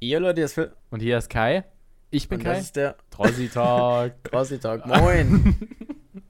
[0.00, 0.72] Ihr Leute, das will.
[0.90, 1.64] Und hier ist Kai.
[2.10, 2.54] Ich bin Und Kai.
[2.54, 4.12] das ist der Trossi Talk.
[4.24, 4.86] Trossi Talk.
[4.86, 5.56] Moin.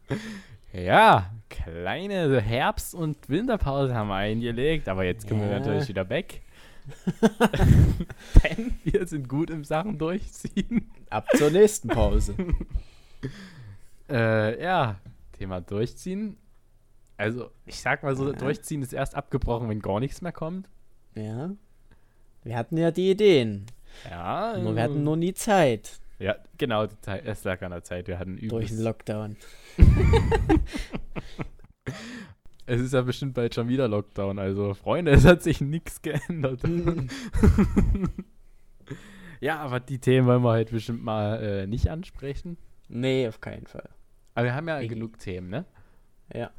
[0.73, 5.58] ja, kleine Herbst- und Winterpause haben wir eingelegt, aber jetzt können wir Ja.
[5.58, 6.42] natürlich wieder weg.
[8.44, 10.88] Denn wir sind gut im Sachen durchziehen.
[11.10, 12.35] Ab zur nächsten Pause.
[14.08, 14.96] Äh, ja,
[15.33, 16.37] Thema durchziehen.
[17.16, 18.38] Also, ich sag mal so, Ja.
[18.38, 20.69] durchziehen ist erst abgebrochen, wenn gar nichts mehr kommt.
[21.16, 21.51] Ja.
[22.47, 23.66] Wir hatten ja die Ideen.
[24.09, 26.86] Ja, Nur wir hatten also- nur nie Zeit Ja, genau,
[27.24, 28.06] es lag an der Zeit.
[28.06, 28.82] Wir hatten durch den.
[28.82, 29.36] Lockdown.
[32.69, 34.41] Es ist ja bestimmt bald schon wieder Lockdown.
[34.41, 36.60] Also, Freunde, es hat sich nichts geändert.
[39.41, 42.56] ja, aber die Themen wollen wir heute bestimmt mal äh, nicht ansprechen.
[42.88, 43.88] nee, auf keinen Fall.
[44.34, 44.88] Aber wir haben ja Iggy.
[44.94, 45.64] genug Themen, ne?
[46.34, 46.50] Ja.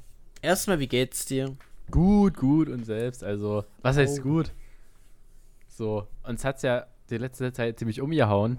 [0.41, 1.57] Erstmal, wie geht's dir?
[1.91, 3.21] Gut, gut und selbst.
[3.25, 4.23] Also, was heißt Oh.
[4.23, 4.53] gut?
[5.77, 8.57] So, uns hat's ja die letzte Zeit ziemlich umgehauen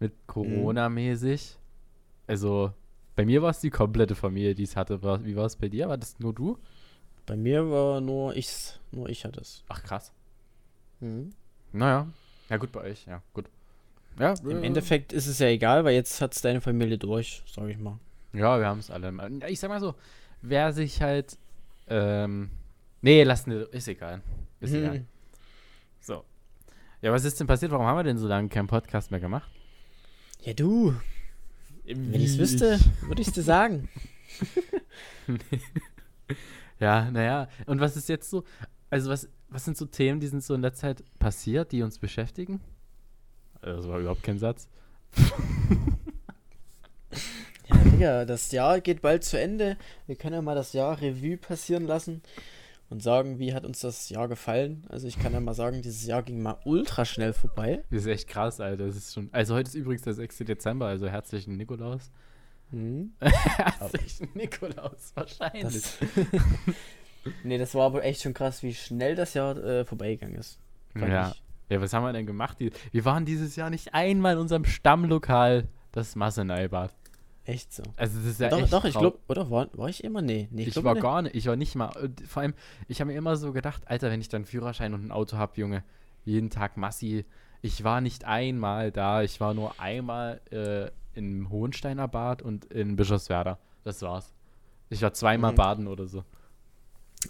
[0.00, 1.56] mit Corona-mäßig.
[2.26, 2.74] Also,
[3.16, 5.00] bei mir war es die komplette Familie, die es hatte.
[5.24, 5.88] Wie war es bei dir?
[5.88, 6.58] War das nur du?
[7.24, 8.78] Bei mir war nur ich's.
[8.90, 9.64] Nur ich hatte es.
[9.70, 10.12] Ach, krass.
[11.00, 11.30] Mhm.
[11.72, 12.06] Naja.
[12.50, 13.46] Ja, gut bei euch, ja, gut.
[14.18, 17.66] Ja, Im äh, Endeffekt ist es ja egal, weil jetzt hat's deine Familie durch, sag
[17.70, 17.98] ich mal.
[18.34, 19.10] Ja, wir haben es alle.
[19.48, 19.94] Ich sag mal so,
[20.42, 21.38] wer sich halt.
[21.88, 22.50] Ähm,
[23.00, 24.20] nee, lass ne, ist egal.
[24.60, 24.98] Ist egal.
[24.98, 24.98] Mhm.
[24.98, 25.11] So.
[27.02, 27.72] Ja, was ist denn passiert?
[27.72, 29.50] Warum haben wir denn so lange keinen Podcast mehr gemacht?
[30.40, 30.94] Ja, du.
[31.84, 33.88] Wenn ich's wüsste, würde ich's dir sagen.
[36.78, 37.48] Ja, naja.
[37.66, 38.42] Und was ist jetzt so?
[38.90, 42.00] Also, was, was sind so Themen, die sind so in letzter Zeit passiert, die uns
[42.00, 42.60] beschäftigen?
[43.60, 44.66] Das war überhaupt kein Satz.
[47.68, 49.76] Ja, Digga, das Jahr geht bald zu Ende.
[50.08, 52.20] Wir können ja mal das Jahr Revue passieren lassen
[52.92, 54.84] und sagen, wie hat uns das Jahr gefallen.
[54.90, 57.82] Also ich kann ja mal sagen, dieses Jahr ging mal ultra schnell vorbei.
[57.90, 58.86] Das ist echt krass, Alter.
[58.86, 59.28] Das ist schon.
[59.32, 60.38] Also, heute ist übrigens der 6.
[60.38, 62.10] Dezember, also herzlichen Nikolaus.
[62.70, 63.12] Mhm.
[63.20, 65.62] herzlichen Nikolaus, wahrscheinlich.
[65.64, 65.98] Das
[67.44, 70.58] nee, das war aber echt schon krass, wie schnell das Jahr äh, vorbeigegangen ist.
[70.94, 71.30] Ja.
[71.30, 71.42] ich.
[71.70, 72.58] Ja, was haben wir denn gemacht?
[72.60, 76.94] Die- Wir waren dieses Jahr nicht einmal in unserem Stammlokal, das Masseneibad.
[77.44, 77.82] Echt so.
[77.96, 80.22] Also das ist ja doch, echt doch, ich glaube, oder war, war ich immer?
[80.22, 81.02] Nee, nee Ich, glaub war nicht.
[81.02, 81.90] gar nicht, ich war nicht mal.
[82.26, 82.54] Vor allem,
[82.88, 85.60] ich habe mir immer so gedacht, Alter, wenn ich dann Führerschein und ein Auto habe,
[85.60, 85.82] Junge,
[86.24, 87.24] jeden Tag Massi.
[87.60, 92.94] Ich war nicht einmal da, ich war nur einmal äh, im Hohensteiner Bad und in
[92.96, 93.58] Bischofswerda.
[93.82, 94.32] Das war's.
[94.88, 95.56] Ich war zweimal Mhm.
[95.56, 96.24] baden oder so.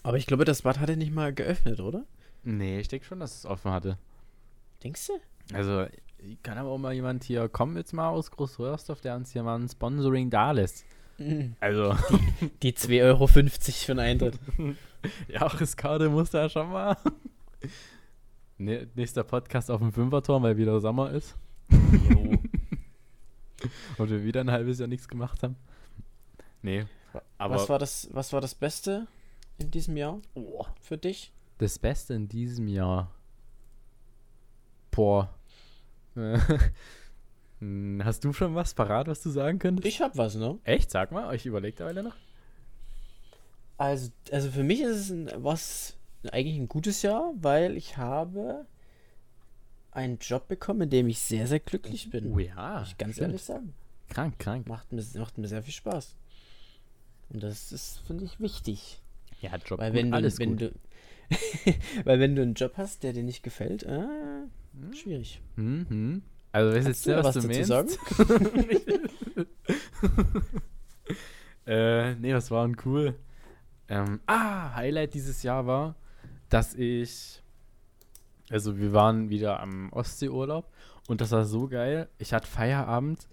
[0.03, 2.05] Aber ich glaube, das Bad hatte nicht mal geöffnet, oder?
[2.44, 3.97] Nee, ich denke schon, dass es offen hatte.
[4.84, 5.55] Denkst du?
[5.56, 5.87] Also,
[6.43, 9.59] kann aber auch mal jemand hier kommen jetzt mal aus Großröhrsdorf, der uns hier mal
[9.59, 10.84] ein Sponsoring da lässt.
[11.19, 11.56] Mhm.
[11.60, 11.94] Also,
[12.62, 14.38] Die 2,50 Euro für einen Eintritt.
[15.28, 16.97] Jahreskarte muss da schon mal.
[18.59, 21.34] Ne, nächster Podcast auf dem Fünferturm, weil wieder Sommer ist.
[21.71, 22.38] Jo.
[23.99, 25.56] Und wir wieder ein halbes Jahr nichts gemacht haben.
[26.61, 26.84] Nee.
[27.38, 29.09] Aber was, war das, was war das Beste
[29.59, 30.21] in diesem Jahr
[30.81, 31.32] für dich?
[31.62, 33.11] das Beste in diesem Jahr.
[34.91, 35.32] Boah.
[36.15, 39.87] Hm, Hast du schon was parat, was du sagen könntest?
[39.87, 40.59] Ich hab was, ne?
[40.65, 40.91] Echt?
[40.91, 42.17] Sag mal, ich überlege dabei noch.
[43.78, 45.97] Also, also für mich ist es ein, was
[46.31, 48.67] eigentlich ein gutes Jahr, weil ich habe
[49.93, 52.33] einen Job bekommen, in dem ich sehr, sehr glücklich bin.
[52.33, 52.81] Oh ja.
[52.81, 53.29] Muss ich ganz stimmt.
[53.29, 53.75] ehrlich sagen.
[54.09, 54.67] Krank, krank.
[54.67, 56.17] Macht mir, macht mir sehr viel Spaß.
[57.31, 59.00] Und das ist, finde ich, wichtig.
[59.41, 60.61] Ja, Job Weil gut, wenn du, alles wenn gut.
[60.61, 60.73] du
[62.05, 64.06] weil wenn du einen Job hast, der dir nicht gefällt, äh,
[64.93, 65.41] schwierig.
[65.56, 66.22] Mhm.
[66.53, 67.69] Also, was Kannst ist du was was du meinst?
[67.69, 67.88] sagen?
[71.66, 73.15] äh, nee, was war denn cool?
[73.88, 75.97] Ähm, ah, Highlight dieses Jahr war,
[76.49, 77.43] dass ich.
[78.50, 80.71] Also, wir waren wieder am Ostseeurlaub
[81.09, 82.09] und das war so geil.
[82.19, 83.28] Ich hatte Feierabend.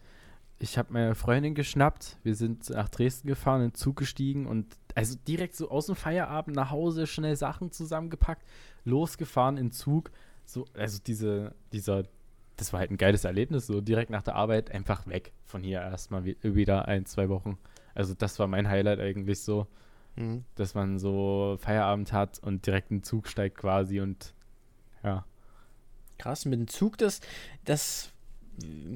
[0.59, 2.17] Ich habe meine Freundin geschnappt.
[2.23, 5.95] Wir sind nach Dresden gefahren, in den Zug gestiegen und also direkt so aus dem
[5.95, 8.45] Feierabend nach Hause schnell Sachen zusammengepackt,
[8.83, 10.11] losgefahren in Zug.
[10.49, 12.05] So, also diese, dieser,
[12.57, 15.79] das war halt ein geiles Erlebnis, so direkt nach der Arbeit einfach weg von hier
[15.79, 17.59] erstmal wi- wieder ein, zwei Wochen.
[17.93, 19.67] Also das war mein Highlight eigentlich so,
[20.15, 20.43] Mhm.
[20.55, 24.33] dass man so Feierabend hat und direkt in den Zug steigt quasi und
[25.03, 25.23] ja.
[26.17, 27.21] Krass, mit dem Zug, das,
[27.63, 28.11] das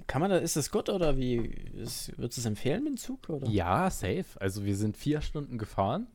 [0.08, 2.98] kann man da, ist das gut oder wie, ist, würdest du es empfehlen mit dem
[2.98, 3.30] Zug?
[3.30, 3.48] Oder?
[3.48, 4.26] Ja, safe.
[4.40, 6.08] Also wir sind vier Stunden gefahren.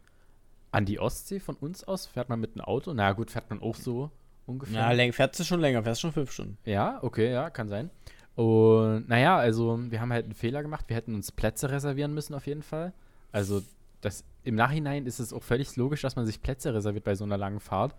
[0.72, 2.92] An die Ostsee von uns aus fährt man mit einem Auto.
[2.92, 4.10] Na gut, fährt man auch so
[4.48, 4.80] ungefähr.
[4.80, 6.58] Ja, läng, fährst du schon länger, fährst schon fünf Stunden.
[6.64, 7.90] Ja, okay, ja, kann sein.
[8.34, 10.84] Und naja, also wir haben halt einen Fehler gemacht.
[10.88, 12.92] Wir hätten uns Plätze reservieren müssen auf jeden Fall.
[13.32, 13.62] Also
[14.00, 17.24] das, im Nachhinein ist es auch völlig logisch, dass man sich Plätze reserviert bei so
[17.24, 17.94] einer langen Fahrt.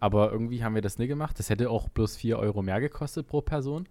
[0.00, 1.38] Aber irgendwie haben wir das nicht gemacht.
[1.38, 3.88] Das hätte auch bloß 4 Euro mehr gekostet pro Person.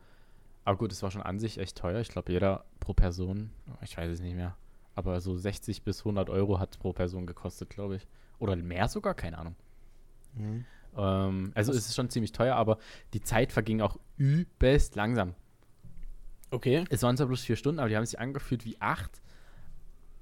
[0.65, 1.99] Aber gut, es war schon an sich echt teuer.
[1.99, 3.51] Ich glaube, jeder pro Person,
[3.81, 4.55] ich weiß es nicht mehr.
[4.95, 8.07] Aber so 60 bis 100 Euro hat pro Person gekostet, glaube ich.
[8.39, 9.55] Oder mehr sogar, keine Ahnung.
[10.35, 10.65] Mhm.
[10.97, 12.77] Ähm, also es ist schon ziemlich teuer, aber
[13.13, 15.33] die Zeit verging auch übelst langsam.
[16.51, 16.83] Okay.
[16.89, 19.21] Es waren zwar bloß vier Stunden, aber die haben sich angefühlt wie acht.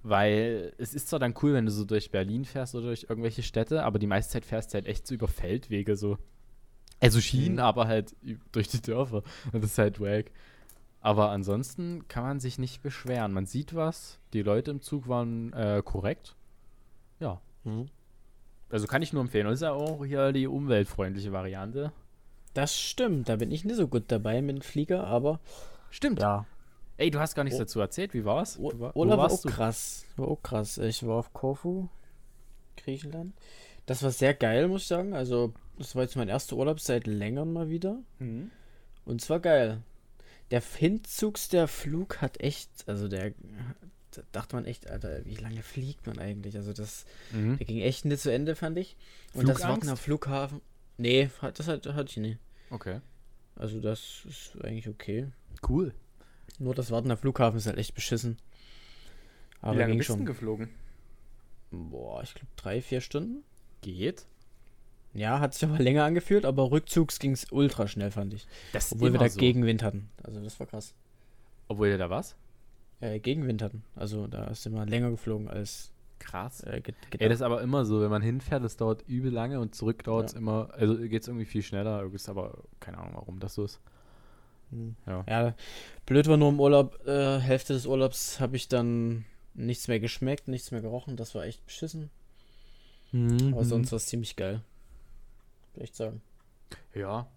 [0.03, 3.43] Weil es ist zwar dann cool, wenn du so durch Berlin fährst oder durch irgendwelche
[3.43, 6.17] Städte, aber die meiste Zeit fährst du halt echt so über Feldwege so.
[6.99, 7.59] Also Schienen, Mhm.
[7.59, 8.15] aber halt
[8.51, 9.23] durch die Dörfer.
[9.51, 10.31] Und das ist halt wack.
[11.01, 13.31] Aber ansonsten kann man sich nicht beschweren.
[13.33, 16.35] Man sieht was, die Leute im Zug waren äh, korrekt.
[17.19, 17.41] Ja.
[17.63, 17.87] Mhm.
[18.71, 19.47] Also kann ich nur empfehlen.
[19.47, 21.91] Und ist ja auch hier die umweltfreundliche Variante.
[22.53, 25.39] Das stimmt, da bin ich nicht so gut dabei mit dem Flieger, aber
[25.89, 26.19] Stimmt.
[26.21, 26.45] ja.
[26.97, 27.63] Ey, du hast gar nichts Oh.
[27.63, 28.13] dazu erzählt.
[28.13, 28.61] Wie war's?
[28.61, 29.49] War- Urlaub war auch du?
[29.49, 30.05] krass.
[30.17, 30.77] War auch krass.
[30.77, 31.87] Ich war auf Korfu,
[32.77, 33.33] Griechenland.
[33.85, 35.13] Das war sehr geil, muss ich sagen.
[35.13, 37.97] Also, das war jetzt mein erster Urlaub seit längerem mal wieder.
[38.19, 38.51] Mhm.
[39.05, 39.81] Und zwar geil.
[40.51, 43.31] Der Hinzugs, der Flug hat echt, also der,
[44.11, 46.55] da dachte man echt, Alter, wie lange fliegt man eigentlich?
[46.55, 47.57] Also das, Mhm.
[47.57, 48.95] der ging echt nicht zu Ende, fand ich.
[49.33, 49.89] Und das Warten Flugangst?
[49.89, 50.61] am Flughafen,
[50.97, 52.37] nee, das hat, hatte ich nie.
[52.69, 52.99] Okay.
[53.55, 55.27] Also das ist eigentlich okay.
[55.67, 55.93] Cool.
[56.59, 58.37] Nur das Warten am Flughafen ist halt echt beschissen.
[59.61, 60.69] Aber Wie lange ging bist du geflogen?
[61.71, 63.43] Boah, ich glaube drei, vier Stunden.
[63.81, 64.25] Geht.
[65.13, 68.47] Ja, hat sich aber länger angefühlt, aber rückzugs ging es ultra schnell, fand ich.
[68.73, 69.39] Das Obwohl wir da so.
[69.39, 70.09] Gegenwind hatten.
[70.23, 70.93] Also das war krass.
[71.67, 72.35] Obwohl ihr da was?
[73.01, 73.83] Äh, Gegenwind hatten.
[73.95, 76.61] Also da ist immer länger geflogen als Krass.
[76.63, 77.21] äh, ge- gedacht.
[77.21, 80.03] Ey, das ist aber immer so, wenn man hinfährt, das dauert übel lange und zurück
[80.03, 80.39] dauert es Ja.
[80.39, 83.79] immer, also geht es irgendwie viel schneller, ist aber keine Ahnung, warum das so ist.
[84.69, 84.95] Hm.
[85.05, 85.25] Ja.
[85.27, 85.55] Ja,
[86.05, 90.47] blöd war nur im Urlaub, äh, Hälfte des Urlaubs habe ich dann nichts mehr geschmeckt,
[90.47, 91.17] nichts mehr gerochen.
[91.17, 92.09] Das war echt beschissen.
[93.11, 93.53] Mhm.
[93.53, 94.61] Aber sonst war es ziemlich geil.
[95.73, 96.21] Würde ich sagen.
[96.93, 97.27] Ja,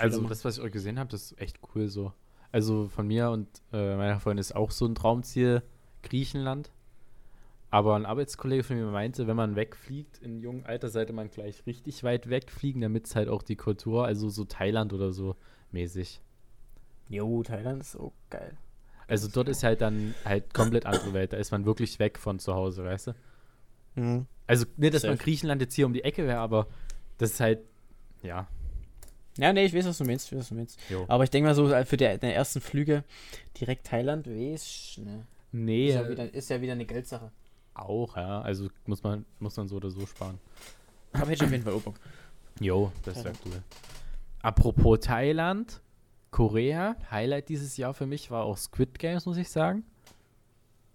[0.00, 2.12] also das, was ich euch gesehen habe, das ist echt cool so.
[2.54, 5.64] Also von mir und äh, meiner Freundin ist auch so ein Traumziel
[6.04, 6.70] Griechenland.
[7.68, 11.66] Aber ein Arbeitskollege von mir meinte, wenn man wegfliegt in jungem Alter, sollte man gleich
[11.66, 15.34] richtig weit wegfliegen, damit es halt auch die Kultur, also so Thailand oder so
[15.72, 16.20] mäßig.
[17.08, 18.56] Jo, Thailand ist auch geil.
[19.08, 21.32] Also dort ist halt dann halt komplett andere Welt.
[21.32, 23.14] Da ist man wirklich weg von zu Hause, weißt du?
[23.96, 24.26] Mhm.
[24.46, 25.24] Also nicht, dass man Safe.
[25.24, 26.68] Griechenland jetzt hier um die Ecke wäre, aber
[27.18, 27.62] das ist halt,
[28.22, 28.46] ja.
[29.36, 30.26] Ja, nee, ich weiß, was du meinst.
[30.26, 30.78] Ich weiß, was du meinst.
[30.88, 31.04] Jo.
[31.08, 33.04] Aber ich denke mal so, äh, für die, die ersten Flüge
[33.60, 35.26] direkt Thailand, weiß ne.
[35.52, 37.30] Nee, Ist, ja wieder, ist ja wieder eine Geldsache.
[37.74, 38.40] auch, ja.
[38.42, 40.38] Also muss man, muss man so oder so sparen.
[41.12, 41.94] Aber hätte ich auf jeden Fall Bock.
[42.60, 43.62] Jo, das wäre cool.
[44.42, 45.80] Apropos Thailand,
[46.32, 49.84] Korea, Highlight dieses Jahr für mich war auch Squid Games, muss ich sagen.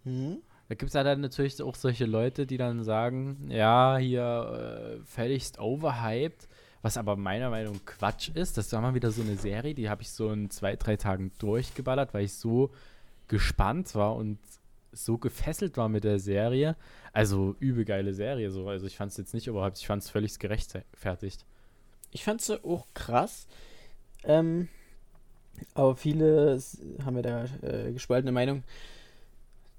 [0.03, 0.39] Mhm.
[0.67, 5.05] Da gibt es ja dann natürlich auch solche Leute, die dann sagen, ja, hier äh,
[5.05, 6.48] völligst overhyped,
[6.81, 8.57] was aber meiner Meinung nach Quatsch ist.
[8.57, 11.31] Das war mal wieder so eine Serie, die habe ich so in zwei, drei Tagen
[11.39, 12.71] durchgeballert, weil ich so
[13.27, 14.39] gespannt war und
[14.91, 16.75] so gefesselt war mit der Serie.
[17.13, 18.67] Also übel geile Serie so.
[18.67, 21.45] Also ich fand es jetzt nicht überhaupt, ich fand es völlig gerechtfertigt.
[22.11, 23.47] Ich fand sie auch krass.
[24.23, 24.67] Ähm,
[25.73, 26.59] aber viele
[27.03, 28.63] haben ja da äh, gespaltene Meinung,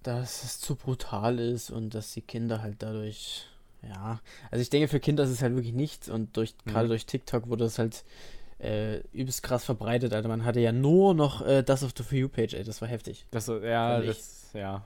[0.02, 3.46] dass es zu brutal ist und dass die Kinder halt dadurch,
[3.82, 6.70] ja, also ich denke für Kinder ist es halt wirklich nichts und durch Mhm.
[6.70, 8.04] gerade durch TikTok wurde es halt
[8.58, 10.12] äh, übelst krass verbreitet.
[10.12, 12.80] Also man hatte ja nur noch äh, das auf der For You Page, ey, das
[12.82, 13.26] war heftig.
[13.30, 14.84] Das, ja, das, ja.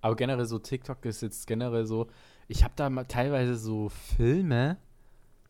[0.00, 2.08] Aber generell so TikTok ist jetzt generell so,
[2.48, 4.76] ich habe da mal teilweise so Filme,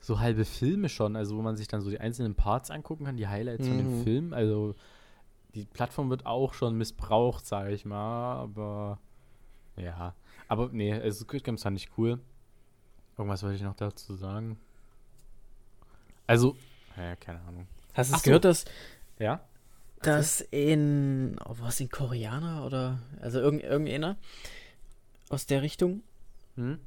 [0.00, 3.16] so halbe Filme schon, also wo man sich dann so die einzelnen Parts angucken kann,
[3.16, 4.02] die Highlights von den Mhm.
[4.02, 4.34] Filmen.
[4.34, 4.74] Also
[5.54, 8.98] die Plattform wird auch schon missbraucht, sage ich mal, aber
[9.76, 10.14] ja.
[10.48, 12.18] Aber nee, also Squid Games fand ich cool.
[13.22, 14.58] Irgendwas wollte ich noch dazu sagen.
[16.26, 16.56] Also,
[16.96, 17.68] ja, keine Ahnung.
[17.94, 18.24] Hast du es so.
[18.26, 18.64] gehört, dass
[19.20, 19.40] Ja?
[20.02, 24.16] dass in, oh, was in Koreaner oder, also irgend, irgendeiner
[25.28, 26.02] aus der Richtung
[26.56, 26.80] Hm?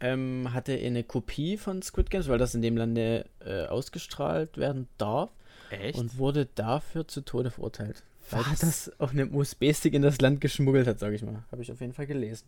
[0.00, 4.88] ähm, hatte eine Kopie von Squid Games, weil das in dem Lande äh, ausgestrahlt werden
[4.96, 5.28] darf
[5.70, 5.98] Echt?
[5.98, 8.02] und wurde dafür zu Tode verurteilt.
[8.30, 8.62] Weil Was?
[8.62, 11.44] er das auf einem USB-Stick in das Land geschmuggelt hat, sage ich mal.
[11.52, 12.46] Habe ich auf jeden Fall gelesen.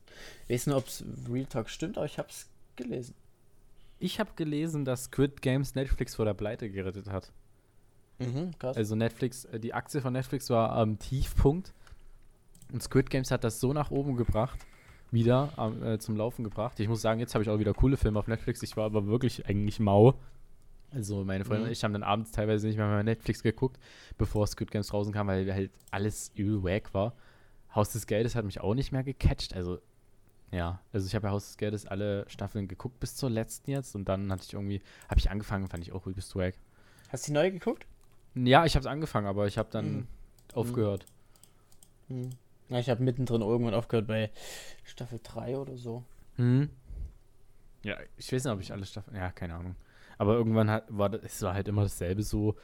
[0.49, 3.15] Ich weiß nicht, ob es Real Talk stimmt, aber ich habe es gelesen.
[4.05, 7.33] Ich habe gelesen, dass Squid Games Netflix vor der Pleite gerettet hat.
[8.19, 8.77] Mhm, krass.
[8.77, 11.73] Also Netflix, äh, die Aktie von Netflix war am Tiefpunkt
[12.73, 14.59] und Squid Games hat das so nach oben gebracht,
[15.11, 15.51] wieder
[15.83, 16.79] äh, zum Laufen gebracht.
[16.81, 18.63] Ich muss sagen, jetzt habe ich auch wieder coole Filme auf Netflix.
[18.63, 20.15] Ich war aber wirklich eigentlich mau.
[20.93, 21.67] Also meine Freunde Mhm.
[21.67, 23.79] und ich haben dann abends teilweise nicht mehr bei Netflix geguckt,
[24.17, 27.15] bevor Squid Games draußen kam, weil halt alles übel wack war.
[27.75, 29.55] Haus des Geldes hat mich auch nicht mehr gecatcht.
[29.55, 29.81] Also
[30.51, 33.95] Ja, also ich habe ja Haus des Geldes alle Staffeln geguckt bis zur letzten jetzt
[33.97, 36.55] und dann hatte ich irgendwie, habe ich angefangen, fand ich auch übelst swag.
[37.09, 37.87] Hast du die neue geguckt?
[38.35, 40.07] Ja, ich habe es angefangen, aber ich habe dann Mhm.
[40.55, 41.07] aufgehört.
[42.09, 42.31] Hm.
[42.69, 44.31] Ja, ich habe mittendrin irgendwann aufgehört bei
[44.85, 46.03] Staffel 3 oder so.
[46.37, 46.71] Mhm.
[47.83, 49.77] Ja, ich weiß nicht, ob ich alle Staffeln, ja, keine Ahnung.
[50.19, 52.57] Aber irgendwann hat, war das, es war halt immer dasselbe so,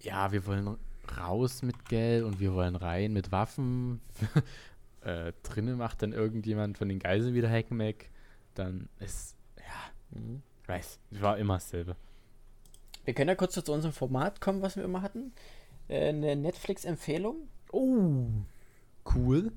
[0.00, 0.76] ja, wir wollen
[1.18, 4.00] raus mit Geld und wir wollen rein mit Waffen.
[5.02, 8.10] Äh, drinnen macht dann irgendjemand von den Geiseln wieder Hackmack.
[8.54, 10.42] Dann ist, ja, Mhm.
[10.66, 11.96] weiß, war immer dasselbe.
[13.04, 15.32] Wir können ja kurz zu unserem Format kommen, was wir immer hatten.
[15.88, 17.48] Äh, eine Netflix-Empfehlung.
[17.72, 18.26] Oh,
[19.14, 19.52] cool.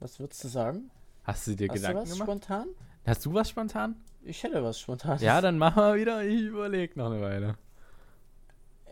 [0.00, 0.90] Was würdest du sagen?
[1.24, 2.26] Hast du dir Hast du Gedanken was gemacht?
[2.26, 2.66] spontan?
[3.06, 3.96] Hast du was spontan?
[4.22, 5.18] Ich hätte was spontan.
[5.20, 6.22] Ja, dann machen wir wieder.
[6.24, 7.56] Ich überlege noch eine Weile.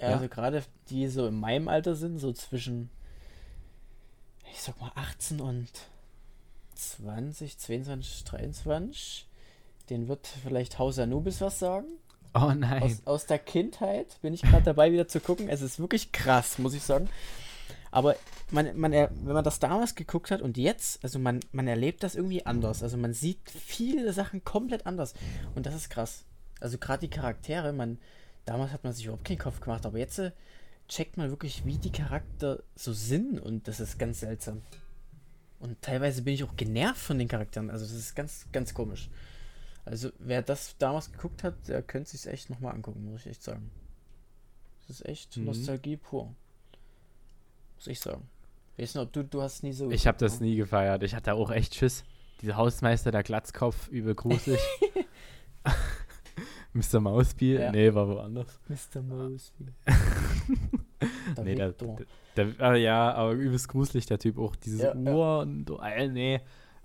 [0.01, 0.15] Ja, Ja.
[0.17, 2.89] Also gerade die so in meinem Alter sind, so zwischen,
[4.53, 5.69] ich sag mal 18 und
[6.75, 9.27] 20, 22, 23,
[9.91, 11.87] den wird vielleicht Haus Anubis was sagen.
[12.35, 12.83] Oh nein.
[12.83, 15.49] Aus, aus der Kindheit bin ich gerade dabei wieder zu gucken.
[15.49, 17.09] Es ist wirklich krass, muss ich sagen.
[17.91, 18.17] Aber
[18.51, 22.15] man, man, wenn man das damals geguckt hat und jetzt, also man, man erlebt das
[22.15, 22.83] irgendwie anders.
[22.83, 25.15] Also man sieht viele Sachen komplett anders.
[25.55, 26.25] Und das ist krass.
[26.61, 27.99] Also gerade die Charaktere, man,
[28.45, 30.33] damals hat man sich überhaupt keinen Kopf gemacht, aber jetzt äh,
[30.89, 34.63] checkt man wirklich, wie die Charakter so sind und das ist ganz seltsam.
[35.61, 37.71] Und teilweise bin ich auch genervt von den Charakteren.
[37.71, 39.11] Also das ist ganz, ganz komisch.
[39.85, 43.43] Also wer das damals geguckt hat, der könnte sich echt nochmal angucken, muss ich echt
[43.43, 43.71] sagen.
[44.87, 45.45] Das ist echt Mhm.
[45.47, 46.35] Nostalgie pur.
[47.77, 48.29] Muss ich sagen.
[48.77, 49.91] Weißt du, noch, du, du hast nie so.
[49.91, 51.03] Ich habe das nie gefeiert.
[51.03, 52.05] Ich hatte auch echt Schiss.
[52.41, 54.61] Dieser Hausmeister, der Glatzkopf, übel gruselig.
[56.73, 57.01] Mr.
[57.01, 57.61] Mauspiel?
[57.61, 57.73] Ja.
[57.73, 58.61] Nee, war woanders.
[58.69, 59.03] Mr.
[59.03, 59.67] Mosby.
[61.45, 64.57] Nee, der, der, der, ja, aber übelst gruselig, der Typ auch.
[64.57, 65.13] Dieses Ja, ja.
[65.15, 66.41] Uhr und so, äh, nee.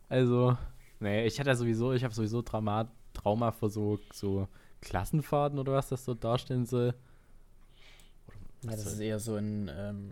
[0.09, 0.55] Also,
[0.99, 4.47] nee, ich hatte sowieso, ich habe sowieso Trauma, Trauma vor so, so
[4.81, 6.93] Klassenfahrten oder was das so darstellen soll.
[8.63, 10.11] Ja, das ist eher so ein, ähm,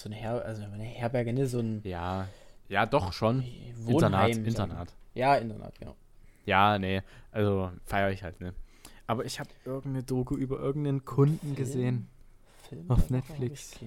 [0.00, 1.46] so eine, Her also eine Herberge, ne?
[1.46, 2.28] So ein Ja,
[2.68, 3.44] ja, doch schon.
[3.82, 4.30] Wohnheim.
[4.30, 4.36] Internat.
[4.36, 4.94] Internat.
[5.14, 5.96] Ja, Internat, genau.
[6.46, 8.54] Ja, nee, also feiere ich halt, ne.
[9.06, 11.54] Aber ich habe irgendeine Doku über irgendeinen Kunden Film?
[11.56, 12.08] gesehen.
[12.68, 13.78] Film Auf Netflix.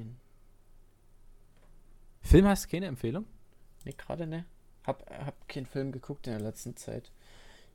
[2.22, 3.26] Film hast du keine Empfehlung?
[3.86, 4.46] Nee, gerade ne.
[4.86, 7.12] Hab, hab keinen Film geguckt in der letzten Zeit.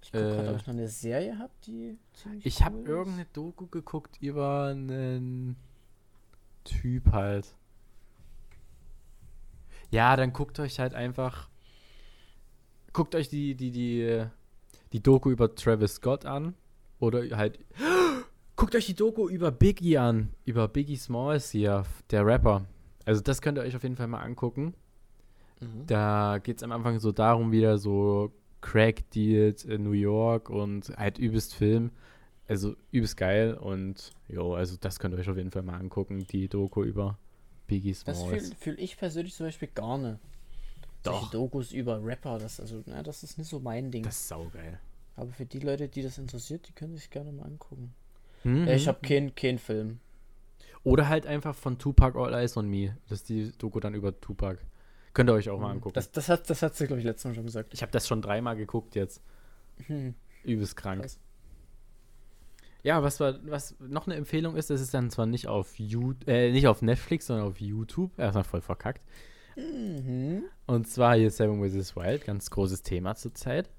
[0.03, 2.83] Ich guck gerade, Äh, ob ich noch eine Serie hab, die ziemlich Ich habe cool
[2.83, 2.89] ist.
[2.89, 5.57] irgendeine Doku geguckt über einen
[6.65, 7.55] Typ halt.
[9.91, 11.49] Ja, dann guckt euch halt einfach.
[12.93, 14.27] Guckt euch die, die, die, äh,
[14.93, 16.55] die Doku über Travis Scott an.
[16.99, 17.59] Oder halt.
[18.57, 20.31] Guckt euch die Doku über Biggie an.
[20.45, 22.65] Über Biggie Smalls hier, der Rapper.
[23.05, 24.75] Also, das könnt ihr euch auf jeden Fall mal angucken.
[25.61, 25.87] Mhm.
[25.87, 28.33] Da geht es am Anfang so darum, wieder so
[28.63, 31.91] Crack-Deals in New York und halt übelst Film.
[32.49, 36.27] Also übelst geil und jo, also das könnt ihr euch auf jeden Fall mal angucken,
[36.29, 37.19] die Doku über
[37.67, 38.45] Biggie Das Smalls.
[38.45, 40.21] fühle fühl ich persönlich zum Beispiel gar nicht.
[41.03, 41.21] Doch.
[41.21, 44.05] Solche Dokus über Rapper, das, also, na, das ist nicht so mein Ding.
[44.05, 44.79] Das ist saugeil.
[45.17, 47.95] Aber für die Leute, die das interessiert, die können sich gerne mal angucken.
[48.47, 48.69] Mhm.
[48.69, 49.99] Ich habe keinen keinen Film.
[50.85, 52.97] Oder halt einfach von Tupac All Eyes on Me.
[53.09, 54.61] Das ist die Doku dann über Tupac.
[55.15, 55.95] Könnt ihr euch auch mal angucken.
[55.95, 57.75] Das, das, hat, das hat sie, glaube ich, letztes Mal schon gesagt.
[57.75, 59.21] ich habe das schon dreimal geguckt jetzt.
[59.87, 60.15] Hm.
[60.45, 61.03] Übelst krank.
[61.03, 61.19] Krass.
[62.85, 66.15] Ja, was, war, was noch eine Empfehlung ist, das ist dann zwar nicht auf, You
[66.29, 68.17] äh, nicht auf Netflix, sondern auf YouTube.
[68.17, 69.05] Erstmal voll verkackt.
[69.57, 70.45] Mhm.
[70.67, 71.97] Und zwar hier Seven vs.
[71.97, 73.71] Wild, ganz großes Thema zurzeit.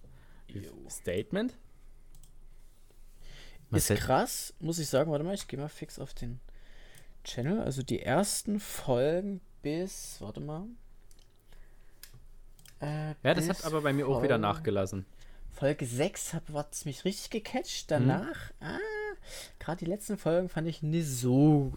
[0.90, 1.58] Statement.
[3.72, 5.12] Ist krass, muss ich sagen.
[5.12, 6.40] Warte mal, ich gehe mal fix auf den
[7.24, 7.62] Channel.
[7.62, 10.66] Also die ersten Folgen bis, warte mal.
[12.80, 15.06] Äh, ja, das hat aber bei mir auch wieder Folge- nachgelassen.
[15.52, 17.90] Folge 6 hat es mich richtig gecatcht.
[17.90, 18.78] Danach, ah,
[19.58, 21.74] gerade die letzten Folgen fand ich nicht so.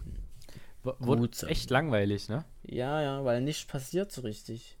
[0.83, 2.45] W wurde Gut, echt langweilig, ne?
[2.63, 4.77] Ja, ja, weil nichts passiert so richtig.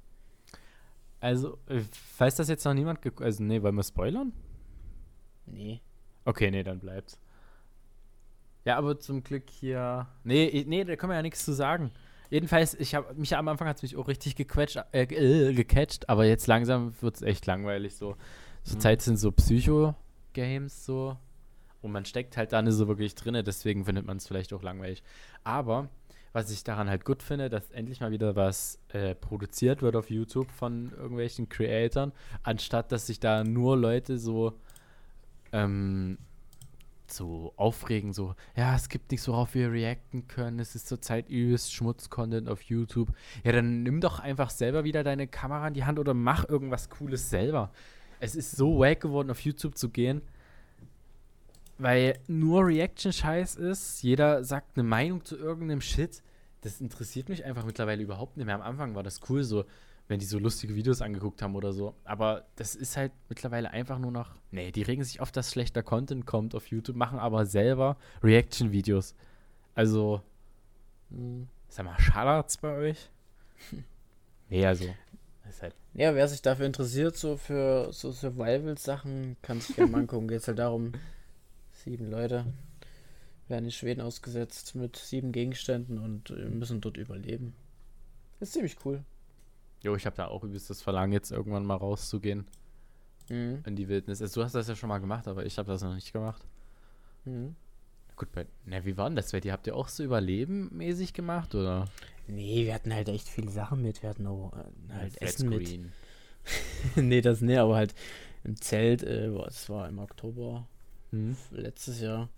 [1.19, 1.81] Also, äh,
[2.17, 2.99] weiß das jetzt noch niemand?
[3.21, 4.33] Also, nee, wollen wir spoilern?
[5.47, 5.81] Nee.
[6.25, 7.17] Okay, nee, dann bleibt's.
[8.65, 10.07] Ja, aber zum Glück hier.
[10.23, 11.91] Nee, nee, da können wir ja nichts zu sagen.
[12.29, 16.07] Jedenfalls, ich habe mich am Anfang hat es mich auch richtig gequetscht, äh, äh, gecatcht,
[16.09, 17.95] aber jetzt langsam wird es echt langweilig.
[17.95, 18.15] So.
[18.63, 21.17] Zurzeit sind so Psycho-Games so.
[21.81, 24.61] Und man steckt halt da nicht so wirklich drin, deswegen findet man es vielleicht auch
[24.61, 25.03] langweilig.
[25.43, 25.89] Aber
[26.31, 30.09] was ich daran halt gut finde, dass endlich mal wieder was äh, produziert wird auf
[30.09, 32.13] YouTube von irgendwelchen Creatoren,
[32.43, 34.53] anstatt dass sich da nur Leute so
[35.51, 36.17] ähm,
[37.13, 41.73] so aufregen, so, ja, es gibt nichts, worauf wir reacten können, es ist zurzeit übelst
[41.73, 43.09] Schmutz-Content auf YouTube.
[43.43, 46.89] Ja, dann nimm doch einfach selber wieder deine Kamera in die Hand oder mach irgendwas
[46.89, 47.71] Cooles selber.
[48.19, 50.21] es ist so wack geworden, auf YouTube zu gehen,
[51.77, 54.03] weil nur Reaction-Scheiß ist.
[54.03, 56.21] Jeder sagt eine Meinung zu irgendeinem Shit.
[56.61, 58.55] Das interessiert mich einfach mittlerweile überhaupt nicht mehr.
[58.55, 59.65] Am Anfang war das cool, so,
[60.11, 61.95] wenn die so lustige Videos angeguckt haben oder so.
[62.03, 64.35] Aber das ist halt mittlerweile einfach nur noch.
[64.51, 69.15] Nee, die regen sich auf, dass schlechter Content kommt auf YouTube, machen aber selber Reaction-Videos.
[69.73, 70.21] Also,
[71.09, 71.47] Mhm.
[71.69, 73.09] sag mal, schallert's bei euch?
[74.49, 74.85] nee, also.
[75.61, 75.75] Halt.
[75.93, 80.27] Ja, wer sich dafür interessiert, so für so Survival-Sachen, kann sich gerne mal angucken.
[80.29, 80.93] Geht halt darum,
[81.73, 82.45] sieben Leute
[83.49, 87.53] werden in Schweden ausgesetzt mit sieben Gegenständen und äh, müssen dort überleben.
[88.39, 89.03] ist ziemlich cool.
[89.83, 92.45] Jo, ich habe da auch übelst das Verlangen, jetzt irgendwann mal rauszugehen
[93.29, 93.63] Mhm.
[93.65, 94.21] in die Wildnis.
[94.21, 96.43] Also, du hast das ja schon mal gemacht, aber ich habe das noch nicht gemacht.
[97.25, 97.55] Mhm.
[98.15, 98.45] Gut, bei.
[98.65, 99.51] Na, wie war denn das dir?
[99.53, 101.85] Habt ihr auch so Überleben-mäßig gemacht, oder?
[102.27, 104.03] Nee, wir hatten halt echt viele Sachen mit.
[104.03, 105.79] Wir hatten auch äh, halt Essen mit.
[106.95, 107.93] Nee, das nee, aber halt
[108.43, 110.67] im Zelt, äh, boah, das war im Oktober
[111.11, 111.35] Hm?
[111.51, 112.29] letztes Jahr.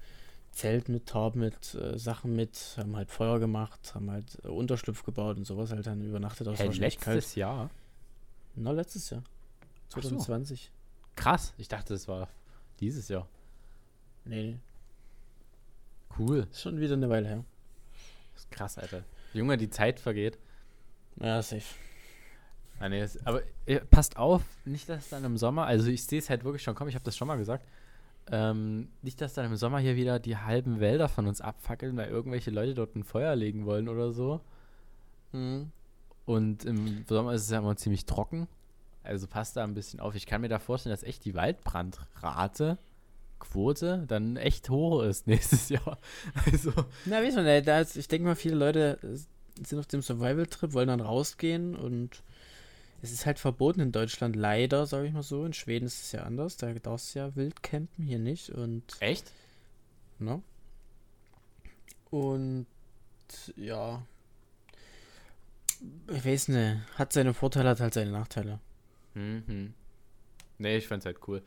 [0.54, 5.04] Zelt mit, Tarp mit, äh, Sachen mit, haben halt Feuer gemacht, haben halt äh, Unterschlupf
[5.04, 6.48] gebaut und sowas halt dann übernachtet.
[6.48, 7.16] Das Hey, echt kalt.
[7.18, 7.70] letztes Jahr?
[8.56, 9.24] Na, letztes Jahr.
[9.90, 10.10] Ach so.
[10.10, 10.72] 2020.
[11.16, 11.54] Krass.
[11.58, 12.30] Ich dachte, es war
[12.80, 13.28] dieses Jahr.
[14.26, 14.58] Nee.
[16.18, 16.48] Cool.
[16.52, 17.46] Ist schon wieder eine Weile her.
[18.34, 19.04] Das ist krass, Alter.
[19.34, 20.38] Junge, die Zeit vergeht.
[21.20, 21.64] Ja, safe.
[22.80, 23.42] Ah, nee, aber
[23.92, 26.90] passt auf, nicht, dass dann im Sommer, also ich sehe es halt wirklich schon kommen,
[26.90, 27.66] ich habe das schon mal gesagt,
[28.32, 32.10] ähm, nicht, dass dann im Sommer hier wieder die halben Wälder von uns abfackeln, weil
[32.10, 34.42] irgendwelche Leute dort ein Feuer legen wollen oder so.
[35.32, 35.72] Mhm.
[36.26, 38.48] Und im Sommer ist es ja immer ziemlich trocken.
[39.04, 40.16] Also passt da ein bisschen auf.
[40.16, 42.78] Ich kann mir da vorstellen, dass echt die Waldbrandrate,
[43.40, 45.98] Quote, dann echt hoch ist nächstes Jahr.
[46.46, 46.72] Also,
[47.06, 48.98] Na, wie man, da ist, ich denke mal, viele Leute
[49.62, 52.24] sind auf dem Survival-Trip, wollen dann rausgehen und
[53.04, 55.46] es ist halt verboten in Deutschland, leider, sage ich mal so.
[55.46, 58.84] In Schweden ist es ja anders, da darfst du ja wild campen, hier nicht und,
[59.02, 59.30] echt?
[60.20, 60.42] ne?
[62.10, 62.66] Und,
[63.58, 64.02] ja,
[66.08, 68.60] ich weiß nicht, hat seine Vorteile, hat halt seine Nachteile.
[69.16, 69.74] Mhm.
[70.58, 71.44] Nee, ich fand's halt cool.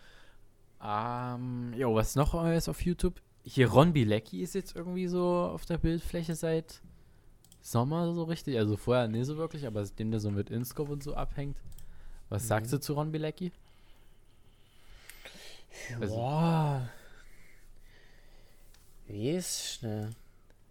[0.83, 3.23] Ähm, jo, was noch Neues auf YouTube?
[3.45, 6.83] Hier Ron Bilecki ist jetzt irgendwie so auf der Bildfläche seit
[7.67, 8.57] Sommer so richtig.
[8.59, 11.57] Also vorher nicht so wirklich, aber seitdem der so mit Inscope und so abhängt.
[12.29, 12.49] Was Mhm.
[12.49, 13.51] sagst du zu Ron Bilecki?
[16.01, 16.89] Also- Boah.
[19.09, 20.11] Wie ist schnell?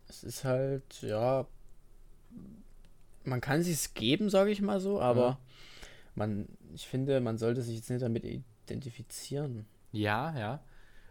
[0.08, 1.46] Es ist halt, ja.
[3.24, 5.38] Man kann sich's geben, sage ich mal so, aber Ja.
[6.16, 9.66] man, ich finde, man sollte sich jetzt nicht damit identifizieren.
[9.92, 10.60] Ja, ja.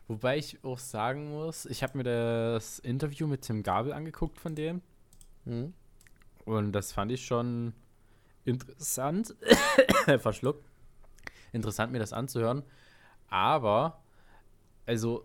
[0.06, 4.54] Wobei ich auch sagen muss, ich habe mir das Interview mit Tim Gabel angeguckt von
[4.54, 4.80] dem.
[5.44, 5.72] Hm?
[6.44, 7.72] Und das fand ich schon
[8.44, 9.34] interessant.
[10.18, 10.64] Verschluckt.
[11.52, 12.62] Interessant, mir das anzuhören.
[13.28, 14.02] Aber,
[14.86, 15.24] also,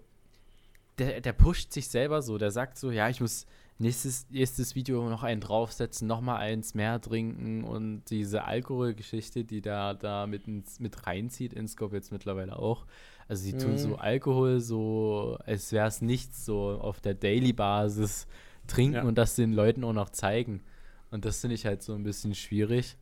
[0.98, 2.38] der, der pusht sich selber so.
[2.38, 3.46] Der sagt so, ja, ich muss
[3.78, 9.62] nächstes, nächstes Video noch einen draufsetzen, noch mal eins mehr trinken und diese Alkoholgeschichte, die
[9.62, 12.86] da, da mit, ins, mit reinzieht, in Scope jetzt mittlerweile auch.
[13.28, 13.78] Also, sie tun Mhm.
[13.78, 18.28] so Alkohol so, als wäre es nichts, so auf der Daily-Basis
[18.70, 19.04] trinken Ja.
[19.04, 20.62] und das den Leuten auch noch zeigen.
[21.12, 22.96] Und das finde ich halt so ein bisschen schwierig.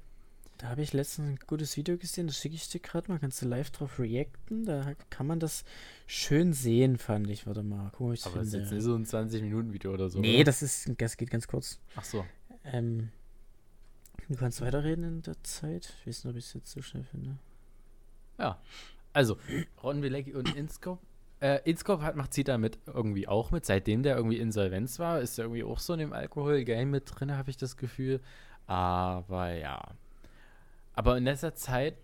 [0.58, 3.20] Da habe ich letztens ein gutes Video gesehen, das schicke ich dir gerade mal.
[3.20, 4.66] Kannst du live drauf reacten?
[4.66, 5.64] Da kann man das
[6.08, 7.46] schön sehen, fand ich.
[7.46, 10.20] Warte mal, guck mal, ich Aber es ist jetzt nicht so ein 20-Minuten-Video oder so.
[10.20, 10.46] nee, oder?
[10.46, 11.80] das ist, das geht ganz kurz.
[11.96, 12.26] Ach so.
[12.64, 13.10] Ähm,
[14.28, 15.94] du kannst weiterreden in der Zeit.
[16.02, 17.38] Ich weiß nicht, ob ich es jetzt so schnell finde.
[18.40, 18.60] Ja.
[19.14, 19.38] Also,
[19.84, 21.02] Ron Bilecki und Inscope.
[21.39, 23.65] Äh, Inscope hat, macht sie damit irgendwie auch mit.
[23.65, 27.36] Seitdem der irgendwie Insolvenz war, ist er irgendwie auch so in dem Alkohol-Game mit drin,
[27.38, 28.19] habe ich das Gefühl.
[28.65, 29.82] Aber ja.
[30.93, 31.95] Aber in letzter Zeit,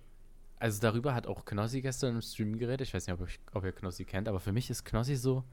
[0.60, 2.88] also darüber hat auch Knossi gestern im Stream geredet.
[2.88, 5.44] Ich weiß nicht, ob, ich, ob ihr Knossi kennt, aber für mich ist Knossi so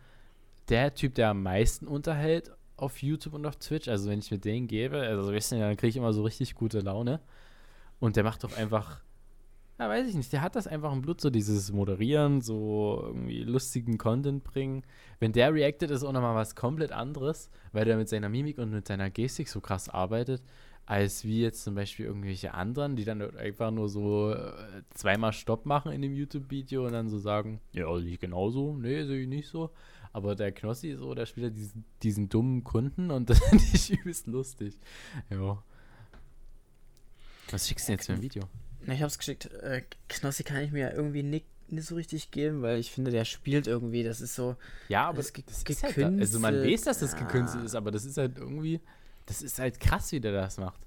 [0.69, 3.89] der Typ, der am meisten unterhält auf YouTube und auf Twitch.
[3.89, 6.81] Also wenn ich mit denen gebe, also wissen dann kriege ich immer so richtig gute
[6.81, 7.21] Laune.
[7.99, 9.01] Und der macht doch einfach
[9.81, 10.31] ja, weiß ich nicht.
[10.31, 14.83] Der hat das einfach im Blut, so dieses Moderieren, so irgendwie lustigen Content bringen.
[15.21, 18.73] Wenn der reactet, ist auch nochmal was komplett anderes, weil der mit seiner Mimik und
[18.73, 20.43] mit seiner Gestik so krass arbeitet,
[20.85, 25.65] als wie jetzt zum Beispiel irgendwelche anderen, die dann einfach nur so äh, zweimal Stopp
[25.65, 29.29] machen in dem YouTube-Video und dann so sagen, ja, sehe ich genauso, nee, sehe ich
[29.29, 29.71] nicht so.
[30.13, 33.91] Aber der Knossi so, der spielt ja diesen, diesen dummen Kunden und das finde ich
[33.91, 34.77] übelst lustig.
[35.31, 35.63] Ja.
[37.51, 38.43] Was schickst du denn jetzt für ein Video?
[38.87, 39.47] Na, ich hab's geschickt.
[39.53, 43.25] Äh, Knossi kann ich mir irgendwie nicht, nicht so richtig geben, weil ich finde, der
[43.25, 44.03] spielt irgendwie.
[44.03, 44.57] Das ist so.
[44.89, 47.67] Ja, aber Das ge- das ist halt, also man gekünstelt, weiß, dass das gekünstelt ja.
[47.67, 48.81] ist, aber das ist halt irgendwie,
[49.27, 50.81] das ist halt krass, wie der das macht.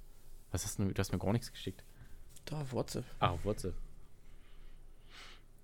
[0.51, 1.83] Was hast du, du hast mir gar nichts geschickt.
[2.45, 3.05] Da, auf WhatsApp.
[3.19, 3.73] Ah, auf WhatsApp.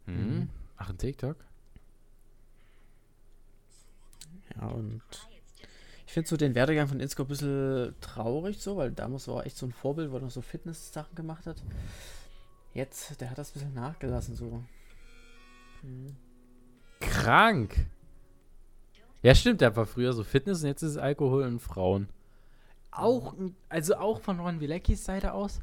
[0.05, 0.15] Hm.
[0.39, 0.49] Mhm.
[0.77, 1.35] Ach, ein TikTok?
[4.55, 5.01] Ja, und
[6.07, 9.45] ich finde so den Werdegang von Insko ein bisschen traurig so, weil damals war er
[9.45, 11.57] echt so ein Vorbild, wo er noch so Fitness-Sachen gemacht hat.
[12.79, 14.63] Jetzt, der hat das ein bisschen nachgelassen so.
[15.83, 16.15] Mhm.
[17.01, 17.87] Krank.
[19.21, 22.07] Ja, stimmt, der war früher so Fitness und jetzt ist es Alkohol und Frauen.
[22.91, 23.33] Auch,
[23.67, 25.59] also auch von Ron Wileckis Seite aus,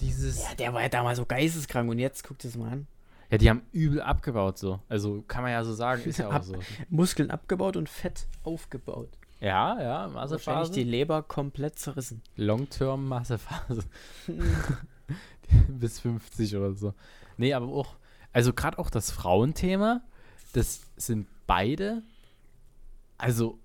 [0.00, 0.44] dieses.
[0.44, 2.86] Ja, der war ja damals so geisteskrank und jetzt guckt es mal an.
[3.30, 4.80] Ja, die haben übel abgebaut so.
[4.88, 6.58] Also kann man ja so sagen, ist ja auch so.
[6.88, 9.10] Muskeln abgebaut und Fett aufgebaut.
[9.40, 10.72] Ja, ja, Wahrscheinlich Massephase.
[10.72, 12.22] die Leber komplett zerrissen.
[12.36, 13.82] Long-Term Massephase.
[15.68, 16.94] Bis 50 oder so.
[17.36, 17.96] Nee, aber auch,
[18.32, 20.02] also gerade auch das Frauenthema,
[20.52, 22.02] das sind beide,
[23.18, 23.58] also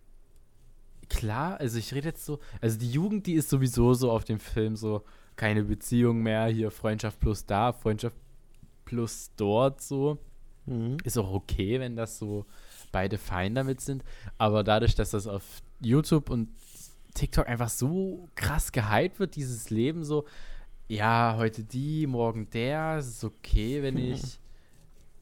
[1.09, 4.39] klar, also ich rede jetzt so, also die Jugend, die ist sowieso so auf dem
[4.39, 5.03] Film so,
[5.35, 8.15] keine Beziehung mehr, hier Freundschaft plus da, Freundschaft
[8.85, 10.19] plus dort so.
[10.65, 10.97] Mhm.
[11.03, 12.45] Ist auch okay, wenn das so
[12.91, 14.03] beide fein damit sind.
[14.37, 15.43] Aber dadurch, dass das auf
[15.81, 16.49] YouTube und
[17.13, 20.25] TikTok einfach so krass gehypt wird, dieses Leben so,
[20.87, 24.39] ja, heute die, morgen der, es ist okay, wenn ich.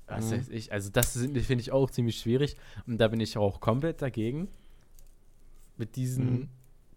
[0.08, 0.32] Was Mhm.
[0.38, 2.56] weiß ich, also das finde ich auch ziemlich schwierig
[2.88, 4.48] und da bin ich auch komplett dagegen.
[5.78, 6.50] Mit diesen, Mhm.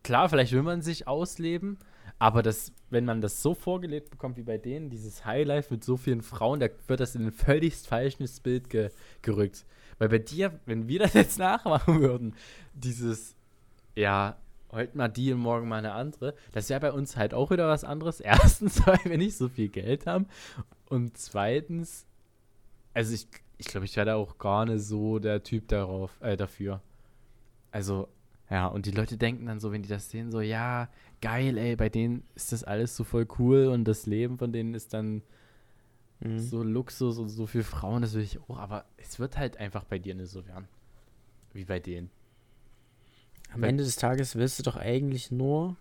[0.03, 1.79] klar, vielleicht will man sich ausleben,
[2.19, 5.97] aber das, wenn man das so vorgelebt bekommt wie bei denen, dieses Highlife mit so
[5.97, 8.91] vielen Frauen, da wird das in ein völlig falsches Bild ge
[9.23, 9.65] gerückt.
[9.99, 12.35] Weil bei dir, wenn wir das jetzt nachmachen würden,
[12.75, 13.37] dieses,
[13.95, 14.37] ja,
[14.71, 17.69] heute mal die und morgen mal eine andere, das wäre bei uns halt auch wieder
[17.69, 18.21] was anderes.
[18.21, 20.27] Erstens, weil wir nicht so viel Geld haben
[20.89, 22.07] und zweitens,
[22.95, 23.29] also ich,
[23.59, 26.83] ich glaube, ich wäre da auch gar nicht so der Typ darauf, äh, dafür.
[27.71, 28.09] Also,
[28.51, 30.91] ja, und die Leute denken dann so, wenn die das sehen, so, ja,
[31.23, 34.75] geil, ey, bei denen ist das alles so voll cool und das Leben von denen
[34.75, 35.23] ist dann
[36.23, 36.39] Mhm.
[36.39, 39.85] so Luxus und so viel Frauen, das will ich auch, aber es wird halt einfach
[39.85, 40.69] bei dir nicht so werden.
[41.53, 42.11] Wie bei denen.
[43.53, 45.77] Am Weil- Ende des Tages willst du doch eigentlich nur,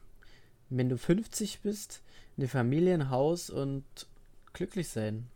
[0.70, 2.02] wenn du 50 bist,
[2.38, 3.84] eine Familie, ein Haus und
[4.54, 5.28] glücklich sein.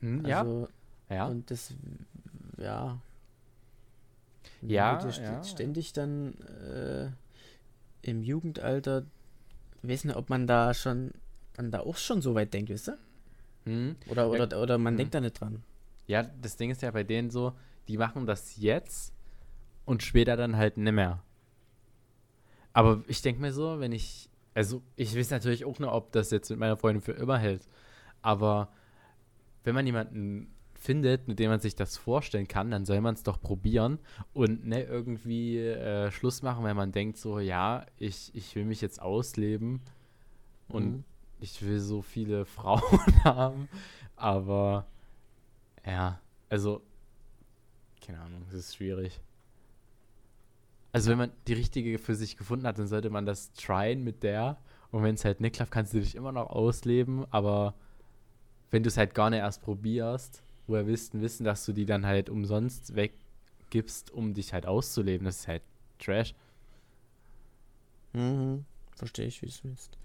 [0.00, 0.68] Hm, Also,
[1.08, 1.26] ja.
[1.26, 1.74] Und das,
[2.58, 3.00] ja.
[4.62, 7.10] Ja, du st- ja, ständig dann äh,
[8.02, 9.04] im Jugendalter,
[9.82, 11.12] nicht, ob man da schon,
[11.56, 12.98] man da auch schon so weit denkt, weißt du?
[13.64, 13.96] Hm.
[14.08, 14.98] Oder, Ja, oder, oder man mhm.
[14.98, 15.62] denkt da nicht dran.
[16.06, 17.52] Ja, das Ding ist ja bei denen so,
[17.88, 19.14] die machen das jetzt
[19.84, 21.22] und später dann halt nicht mehr.
[22.72, 26.30] Aber ich denke mir so, wenn ich, also ich weiß natürlich auch nur, ob das
[26.30, 27.68] jetzt mit meiner Freundin für immer hält.
[28.22, 28.68] Aber
[29.64, 33.22] wenn man jemanden findet, mit dem man sich das vorstellen kann, dann soll man es
[33.22, 33.98] doch probieren
[34.32, 38.80] und nicht irgendwie äh, Schluss machen, wenn man denkt so, ja, ich, ich will mich
[38.80, 39.80] jetzt ausleben
[40.68, 41.04] und Mhm.
[41.40, 43.68] Ich will so viele Frauen haben,
[44.16, 44.86] aber
[45.84, 46.82] ja, also
[48.04, 49.20] keine Ahnung, es ist schwierig.
[50.92, 54.22] Also wenn man die richtige für sich gefunden hat, dann sollte man das tryen mit
[54.22, 54.58] der
[54.90, 57.74] und wenn es halt nicht klappt, kannst du dich immer noch ausleben, aber
[58.70, 62.06] wenn du es halt gar nicht erst probierst, woher wissen, wissen, dass du die dann
[62.06, 65.62] halt umsonst weggibst, um dich halt auszuleben, das ist halt
[65.98, 66.34] Trash.
[68.12, 68.64] Mhm.
[68.96, 69.98] Verstehe ich, wie du es willst.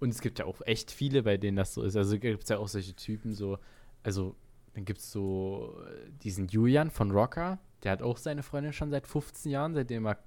[0.00, 1.96] Und es gibt ja auch echt viele, bei denen das so ist.
[1.96, 3.58] Also gibt es ja auch solche Typen, so,
[4.02, 4.34] also
[4.74, 8.90] dann gibt es so äh, diesen Julian von Rocker, der hat auch seine Freundin schon
[8.90, 10.18] seit 15 Jahren, seitdem er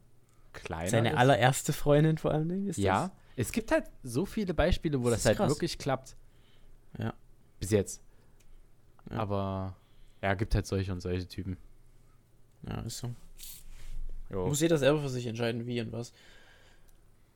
[0.54, 1.18] kleiner Seine ist.
[1.18, 5.20] allererste Freundin vor allen Dingen ist Ja, es gibt halt so viele Beispiele, wo Das
[5.20, 5.50] das, halt krass.
[5.50, 6.16] wirklich klappt.
[6.98, 7.14] Ja.
[7.60, 8.02] Bis jetzt.
[9.10, 9.18] Ja.
[9.18, 9.76] Aber
[10.22, 11.58] ja, gibt halt solche und solche Typen.
[12.64, 12.76] das.
[12.76, 13.14] Ja, ist so.
[14.32, 14.48] Jo.
[14.48, 16.12] Muss jeder selber für sich entscheiden, wie und was.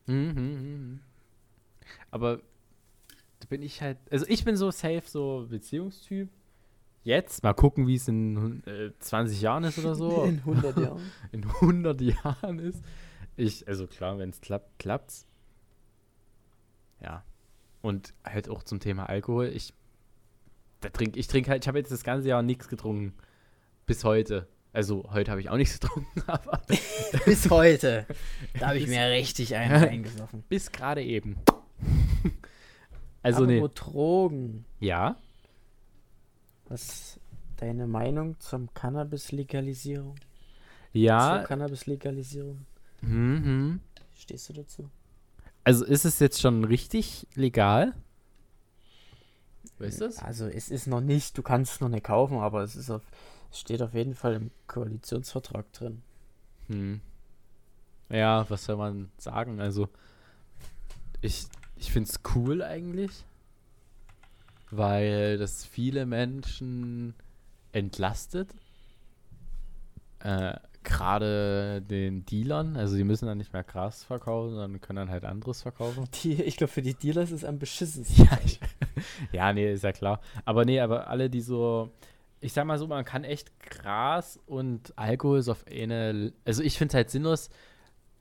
[0.08, 1.00] Mhm, mhm, mhm.
[2.12, 2.38] Aber
[3.40, 6.30] da bin ich halt, also ich bin so safe, so Beziehungstyp.
[7.04, 10.24] Jetzt, mal gucken, wie es in äh, 20 Jahren ist oder so.
[10.26, 11.12] In 100 Jahren.
[11.34, 12.82] in 100 Jahren ist.
[13.36, 15.28] Ich, also klar, wenn es klappt, klappt's.
[17.02, 17.26] Ja.
[17.82, 19.48] Und halt auch zum Thema Alkohol.
[19.48, 19.74] Ich,
[20.80, 23.14] da trink, ich trinke halt, ich habe jetzt das ganze Jahr nichts getrunken.
[23.86, 24.48] Bis heute.
[24.72, 26.62] Also heute habe ich auch nichts getrunken, aber
[27.26, 28.06] Bis heute.
[28.58, 30.44] Da habe ich mir richtig einen reingesoffen.
[30.48, 31.36] bis gerade eben.
[33.24, 33.70] also Aber nee.
[33.74, 34.66] Drogen.
[34.80, 35.18] Ja.
[36.68, 37.20] Was ist
[37.58, 40.16] deine Meinung zum Cannabis-Legalisierung?
[40.92, 41.40] Ja.
[41.40, 42.66] Zur Cannabis-Legalisierung?
[43.02, 43.80] Mhm.
[44.16, 44.90] Stehst du dazu?
[45.64, 47.94] Also ist es jetzt schon richtig legal?
[49.80, 50.20] Weißt du es?
[50.20, 53.02] Also es ist noch nicht, du kannst es noch nicht kaufen, aber es ist auf,
[53.52, 56.02] es steht auf jeden Fall im Koalitionsvertrag drin.
[56.68, 57.02] Hm.
[58.10, 59.60] Ja, was soll man sagen?
[59.60, 59.90] Also,
[61.22, 61.48] ich,
[61.84, 63.26] ich finde es cool eigentlich.
[64.72, 67.14] weil das viele Menschen
[67.72, 68.56] entlastet.
[70.20, 75.10] Äh, Gerade den Dealern, also die müssen dann nicht mehr Gras verkaufen, sondern können dann
[75.10, 76.10] halt anderes verkaufen.
[76.24, 78.26] Die, ich glaube, für die Dealer ist es am beschissensten.
[78.26, 78.60] Ja, ich,
[79.32, 80.20] ja, nee, ist ja klar.
[80.44, 81.90] Aber nee, aber alle, die so,
[82.42, 86.78] ich sag mal so, man kann echt Gras und Alkohol so auf eine, also ich
[86.78, 87.50] finde es halt sinnlos,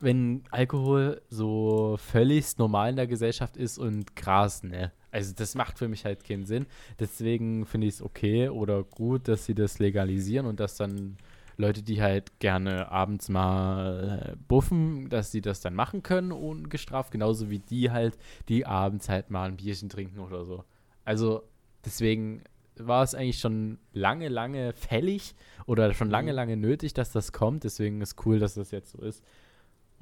[0.03, 4.93] wenn Alkohol so völlig normal in der Gesellschaft ist und Gras, ne.
[5.11, 6.67] Also das macht für mich halt keinen Sinn.
[6.99, 11.17] Deswegen finde ich es okay oder gut, dass sie das legalisieren und dass dann
[11.59, 17.11] Leute, die halt gerne abends mal äh, buffen, dass sie das dann machen können ungestraft,
[17.13, 18.17] genauso wie die halt,
[18.49, 20.65] die abends halt mal ein Bierchen trinken oder so.
[21.05, 21.43] Also
[21.85, 22.43] deswegen
[22.77, 25.35] war es eigentlich schon lange, lange fällig
[25.67, 26.37] oder schon lange, Mhm.
[26.37, 27.65] lange nötig, dass das kommt.
[27.65, 29.23] Deswegen ist cool, dass das jetzt so ist.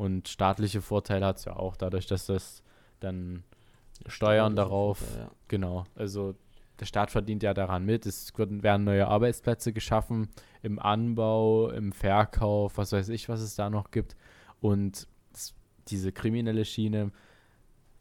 [0.00, 2.62] Und staatliche Vorteile hat es ja auch, dadurch, dass das
[3.00, 3.44] dann
[4.06, 5.30] Steuern darauf, Ja.
[5.46, 6.34] genau, also
[6.80, 8.06] der Staat verdient ja daran mit.
[8.06, 10.30] Es werden, neue Arbeitsplätze geschaffen
[10.62, 14.16] im Anbau, im Verkauf, was weiß ich, was es da noch gibt.
[14.62, 15.06] Und
[15.88, 17.12] diese kriminelle Schiene,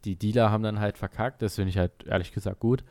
[0.05, 1.41] die Dealer haben dann halt verkackt.
[1.41, 2.85] Das finde ich halt ehrlich gesagt gut.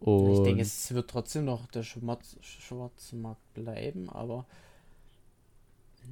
[0.00, 4.46] Und Ich denke, es wird trotzdem noch der Schwarz, schwarze Markt bleiben, aber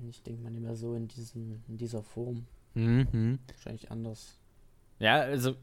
[0.09, 2.46] ich denke mal nicht mehr so in, diesem, in dieser Form.
[2.74, 3.38] Mhm.
[3.48, 4.38] Wahrscheinlich anders.
[4.98, 5.55] Ja, also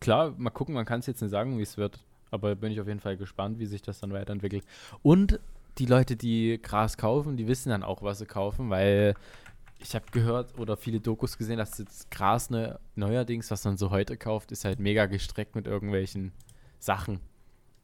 [0.00, 2.00] klar, mal gucken, man kann es jetzt nicht sagen, wie es wird.
[2.30, 4.64] Aber bin ich auf jeden Fall gespannt, wie sich das dann weiterentwickelt.
[5.02, 5.40] Und
[5.78, 9.14] die Leute, die Gras kaufen, die wissen dann auch, was sie kaufen, weil
[9.78, 13.90] ich habe gehört oder viele Dokus gesehen, dass jetzt Gras ne, neuerdings, was man so
[13.90, 16.32] heute kauft, ist halt mega gestreckt mit irgendwelchen
[16.78, 17.18] Sachen.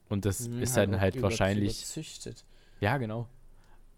[0.09, 2.45] Und das Hm, ist dann auch halt über- wahrscheinlich, Überzüchtet.
[2.81, 3.27] ja genau.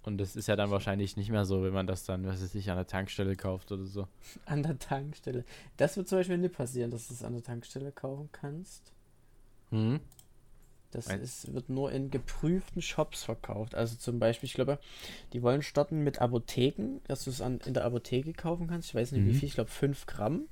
[0.05, 2.55] Und das ist ja dann wahrscheinlich nicht mehr so, wenn man das dann, was weiß
[2.55, 4.07] ich, an der Tankstelle kauft oder so.
[4.47, 5.45] An der Tankstelle.
[5.77, 8.93] Das wird zum Beispiel nicht passieren, dass du es an der Tankstelle kaufen kannst.
[9.71, 10.01] Mhm.
[10.91, 13.75] Das ist, wird nur in geprüften Shops verkauft.
[13.75, 14.79] Also zum Beispiel, ich glaube,
[15.35, 18.89] die wollen starten mit Apotheken, dass du es an, in der Apotheke kaufen kannst.
[18.89, 19.35] Ich weiß nicht wie Mhm.
[19.35, 20.49] viel, ich glaube 5 Gramm.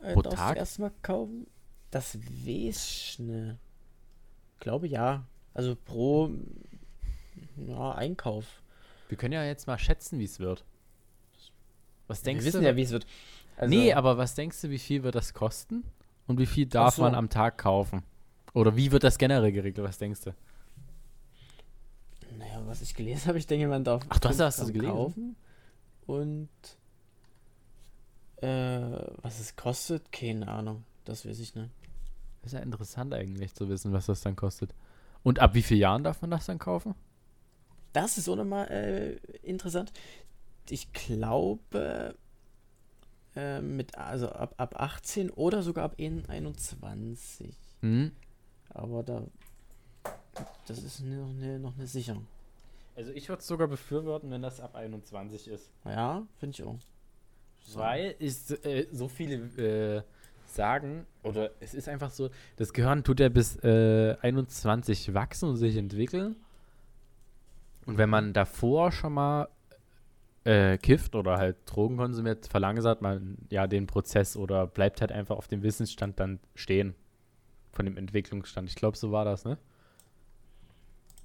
[0.00, 0.54] Äh, Pro darfst Tag?
[0.54, 1.46] du erstmal kaufen.
[1.90, 3.56] Das weiß ich nicht.
[4.60, 5.26] Glaube ja.
[5.52, 6.30] Also pro
[7.56, 8.62] ja, Einkauf.
[9.08, 10.64] Wir können ja jetzt mal schätzen, wie es wird.
[12.06, 12.66] Was Wir denkst wissen du?
[12.66, 13.06] ja, wie es wird.
[13.56, 15.84] Also, nee, aber was denkst du, wie viel wird das kosten?
[16.26, 17.02] Und wie viel darf so.
[17.02, 18.02] man am Tag kaufen?
[18.54, 19.86] Oder wie wird das generell geregelt?
[19.86, 20.34] Was denkst du?
[22.36, 24.92] Naja, was ich gelesen habe, ich denke, man darf Ach, du hast- Gramm gelesen?
[24.92, 25.36] kaufen.
[26.06, 26.48] Und
[28.36, 30.84] äh, was es kostet, keine Ahnung.
[31.04, 31.70] Das weiß ich nicht.
[32.44, 34.74] ist ja interessant eigentlich zu wissen, was das dann kostet.
[35.22, 36.94] Und ab wie vielen Jahren darf man das dann kaufen?
[37.98, 39.92] Das ist auch nochmal äh, interessant.
[40.70, 42.14] Ich glaube,
[43.34, 47.56] äh, mit, also ab, ab 18 oder sogar ab 21.
[47.80, 48.12] Hm?
[48.70, 49.24] Aber da,
[50.68, 52.24] das ist noch eine, noch eine Sicherung.
[52.94, 55.68] Also ich würde es sogar befürworten, wenn das ab 21 ist.
[55.84, 56.78] Ja, finde ich auch.
[57.62, 57.80] So.
[57.80, 60.02] Weil ich, äh, so viele äh,
[60.46, 65.56] sagen, oder es ist einfach so, das Gehirn tut ja bis äh, 21 wachsen und
[65.56, 66.36] sich entwickeln.
[67.88, 69.48] Und wenn man davor schon mal
[70.44, 75.36] äh, kifft oder halt Drogen konsumiert, verlangsamt man ja den Prozess oder bleibt halt einfach
[75.38, 76.94] auf dem Wissensstand dann stehen.
[77.72, 78.68] Von dem Entwicklungsstand.
[78.68, 79.56] Ich glaube, so war das, ne?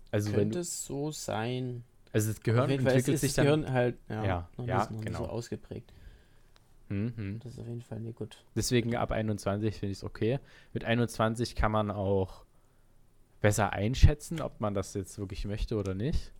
[0.09, 1.83] Also wenn Könnte es so sein.
[2.13, 3.45] also das Gehirn entwickelt sich das dann.
[3.45, 5.17] Gehirn halt ja, Ja, noch, ja, noch genau.
[5.17, 5.91] so ausgeprägt.
[6.87, 7.39] Mhm.
[7.43, 8.45] Das ist auf jeden Fall nicht gut.
[8.55, 10.39] Deswegen ab 21 finde ich es okay.
[10.71, 12.45] Mit 21 kann man auch
[13.41, 16.31] besser einschätzen, ob man das jetzt wirklich möchte oder nicht.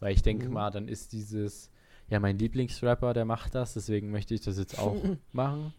[0.00, 0.52] Weil ich denke Mhm.
[0.54, 1.70] mal, dann ist dieses,
[2.08, 4.96] ja, mein Lieblingsrapper, der macht das, deswegen möchte ich das jetzt auch
[5.32, 5.72] machen.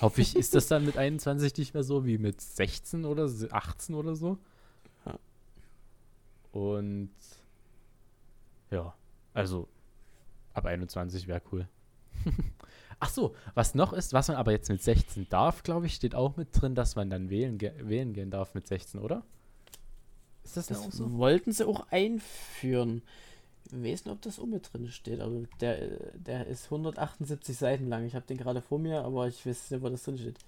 [0.00, 3.52] Hoffe ich, ist das dann mit 21 nicht mehr so wie mit 16 oder se-
[3.52, 4.38] 18 oder so?
[5.06, 5.18] Ja.
[6.52, 7.10] Und
[8.70, 8.94] ja,
[9.34, 9.68] also
[10.54, 11.68] ab 21 wäre cool.
[13.00, 16.16] Ach so, was noch ist, was man aber jetzt mit 16 darf, glaube ich, steht
[16.16, 19.22] auch mit drin, dass man dann wählen, ge wählen gehen darf mit 16, oder?
[20.42, 21.12] Ist das, Das auch so?
[21.18, 23.02] wollten sie auch einführen.
[23.72, 28.04] Nicht, ob das mit drin steht, aber der, äh, der ist 178 Seiten lang.
[28.04, 30.38] Ich habe den gerade vor mir, aber ich weiß nicht, wo das drin steht.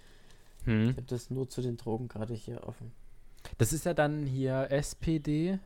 [0.64, 0.90] Hm.
[0.90, 2.92] Ich habe das nur zu den Drogen gerade hier offen.
[3.58, 5.58] Das ist ja dann hier SPD,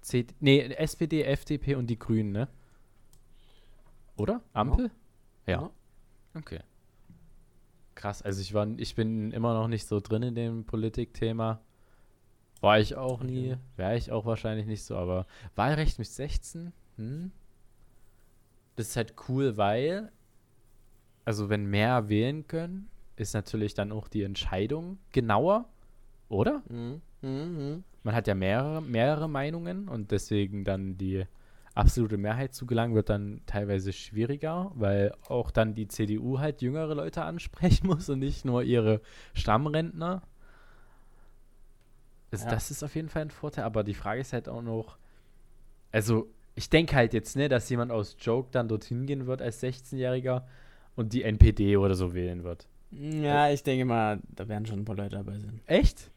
[0.00, 2.48] CD, nee, SPD, FDP und die Grünen, ne?
[4.16, 4.42] Oder?
[4.52, 4.90] Ampel?
[5.46, 5.62] Ja.
[5.62, 5.70] Ja.
[6.34, 6.60] Okay.
[7.94, 11.60] Krass, also ich war, ich bin immer noch nicht so drin in dem Politikthema.
[12.60, 17.30] War ich auch nie, wäre ich auch wahrscheinlich nicht so, aber Wahlrecht mit 16, hm?
[18.76, 20.12] Das ist halt cool, weil,
[21.24, 25.68] also wenn mehr wählen können, ist natürlich dann auch die Entscheidung genauer.
[26.28, 26.62] Oder?
[26.68, 27.00] Mhm.
[27.22, 27.84] Mhm.
[28.02, 31.24] Man hat ja mehrere, mehrere Meinungen und deswegen dann die
[31.74, 36.94] absolute Mehrheit zu gelangen, wird dann teilweise schwieriger, weil auch dann die CDU halt jüngere
[36.94, 39.00] Leute ansprechen muss und nicht nur ihre
[39.34, 40.22] Stammrentner.
[42.32, 42.50] Also Ja.
[42.50, 44.98] das ist auf jeden Fall ein Vorteil, aber die Frage ist halt auch noch,
[45.92, 49.62] also ich denke halt jetzt, ne, dass jemand aus Joke dann dorthin gehen wird als
[49.62, 50.42] 16-Jähriger
[50.96, 52.66] und die NPD oder so wählen wird.
[52.90, 55.60] Ja, ich denke mal, da werden schon ein paar Leute dabei sein.
[55.66, 56.10] Echt?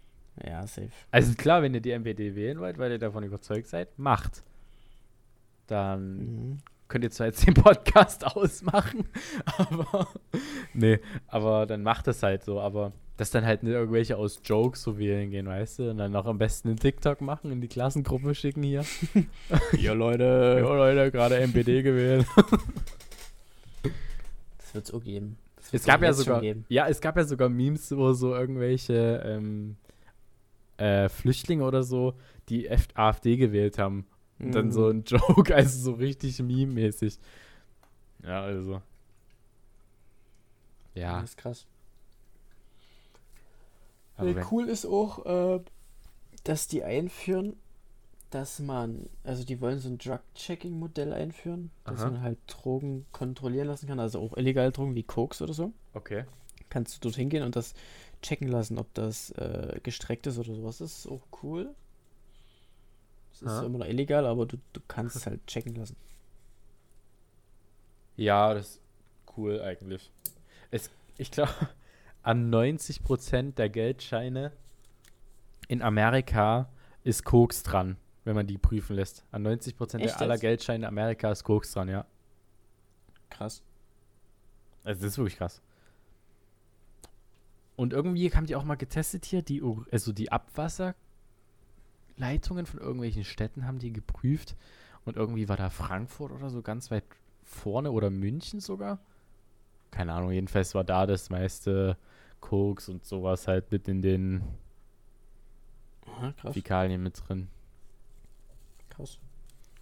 [0.46, 0.90] Ja, safe.
[1.12, 4.44] Also klar, wenn ihr die NPD wählen wollt, weil ihr davon überzeugt seid, macht.
[5.68, 6.18] Dann
[6.52, 6.58] Mhm.
[6.88, 9.06] könnt ihr zwar jetzt den Podcast ausmachen,
[9.58, 10.08] aber
[10.74, 14.82] nee, aber dann macht es halt so, aber dass dann halt nicht irgendwelche aus Jokes
[14.82, 17.68] so wählen gehen, weißt du, und dann noch am besten einen TikTok machen, in die
[17.68, 18.86] Klassengruppe schicken hier.
[19.78, 20.58] Ja, Leute.
[20.62, 22.26] Jo Leute, gerade NPD gewählt.
[24.60, 25.38] Das wird es auch geben.
[25.60, 26.64] Es wird's gab auch ja sogar, Geben.
[26.70, 29.76] ja, es gab ja sogar Memes, wo so irgendwelche ähm,
[30.78, 32.14] äh, Flüchtlinge oder so,
[32.50, 34.06] die F AfD gewählt haben.
[34.40, 35.00] Und dann so Mhm.
[35.00, 37.18] ein Joke, also so richtig meme-mäßig.
[38.24, 38.82] Ja, also.
[40.96, 41.66] Ja, Das ist krass.
[44.20, 45.60] Aber wenn, cool ist auch, äh,
[46.44, 47.56] dass die einführen,
[48.30, 52.12] dass man, also die wollen so ein Drug-Checking-Modell einführen, dass Aha.
[52.12, 55.74] man halt Drogen kontrollieren lassen kann, also auch illegale Drogen wie Koks oder so.
[55.94, 56.26] okay.
[56.70, 57.74] Kannst du dorthin gehen und das
[58.22, 60.78] checken lassen, ob das äh, gestreckt ist oder sowas.
[60.80, 61.74] Das ist auch cool.
[63.34, 63.64] Es ist Ja.
[63.64, 65.96] immer noch illegal, aber du, du kannst es halt checken lassen.
[68.18, 68.82] Ja, das ist
[69.38, 70.12] cool eigentlich.
[70.72, 71.52] Es, ich glaube,
[72.24, 74.52] an 90% der Geldscheine
[75.68, 76.70] in Amerika
[77.04, 79.26] ist Koks dran, wenn man die prüfen lässt.
[79.32, 80.38] An 90% Echt der aller?
[80.38, 82.06] Geldscheine in Amerika ist Koks dran, ja.
[83.30, 83.64] Krass.
[84.84, 85.62] Also das ist wirklich krass.
[87.76, 93.66] Und irgendwie haben die auch mal getestet hier, die, also die Abwasserleitungen von irgendwelchen Städten
[93.66, 94.56] haben die geprüft.
[95.06, 97.06] Und irgendwie war da Frankfurt oder so ganz weit
[97.44, 99.00] vorne oder München sogar.
[99.92, 101.98] Keine Ahnung, jedenfalls war da das meiste
[102.42, 104.42] Koks und sowas halt mit in den
[106.06, 106.34] Aha.
[106.52, 107.48] Fäkalien mit drin.
[108.90, 109.20] krass.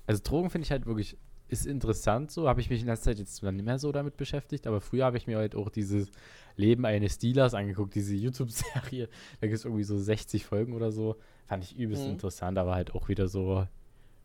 [0.06, 1.18] Also Drogen finde ich halt wirklich,
[1.50, 2.48] ist interessant so.
[2.48, 5.18] Habe ich mich in letzter Zeit jetzt nicht mehr so damit beschäftigt, aber früher habe
[5.18, 6.10] ich mir halt auch dieses
[6.56, 9.10] Leben eines Dealers angeguckt, diese YouTube-Serie.
[9.42, 11.16] Da gibt es irgendwie so 60 Folgen oder so.
[11.46, 12.12] Fand ich übelst Mhm.
[12.14, 13.68] interessant, aber halt auch wieder so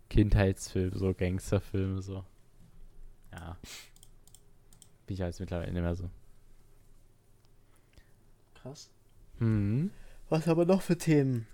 [0.08, 2.24] Kindheitsfilme, so Gangsterfilme, so.
[3.32, 3.56] Ja.
[5.06, 6.10] Bin ich jetzt mittlerweile nicht mehr so.
[8.62, 8.90] Krass.
[9.38, 9.90] Hm.
[10.28, 11.46] Was haben wir noch für Themen?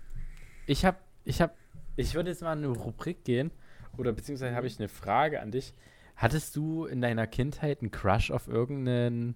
[0.67, 1.53] Ich habe, ich habe,
[1.95, 3.51] ich würde jetzt mal in eine Rubrik gehen,
[3.97, 5.73] oder beziehungsweise habe ich eine Frage an dich.
[6.15, 9.33] Hattest du in deiner Kindheit einen Crush auf irgendeine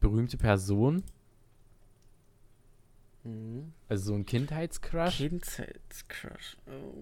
[0.00, 1.02] berühmte Person?
[3.24, 3.72] Mhm.
[3.88, 5.16] Also so ein Kindheitscrush?
[5.16, 6.56] Kindheitscrush.
[6.66, 6.94] Oh.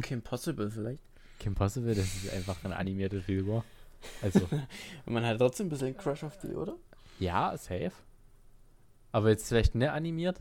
[0.00, 1.02] Kim Possible vielleicht.
[1.38, 3.64] Kim Possible, das ist einfach eine animierte Figur.
[4.22, 4.66] Also, Und
[5.12, 6.76] man hat trotzdem ein bisschen einen Crush auf die, oder?
[7.18, 7.92] Ja, safe.
[9.12, 10.38] Aber jetzt vielleicht nicht animiert?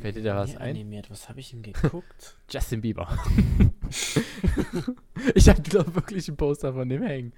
[0.00, 0.70] Fällt dir da was ein?
[0.70, 1.10] Animiert.
[1.10, 2.36] Was habe ich denn geguckt?
[2.50, 3.06] Justin Bieber.
[5.34, 7.32] ich hatte glaube wirklich ein Poster von dem hängen.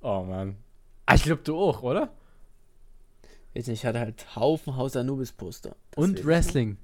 [0.00, 0.56] Oh Mann.
[1.06, 2.12] Ah, ich glaube du auch, oder?
[3.54, 5.76] Weiß nicht, ich hatte halt Haufen Haus Anubis Poster.
[5.92, 6.76] Das Und Wrestling.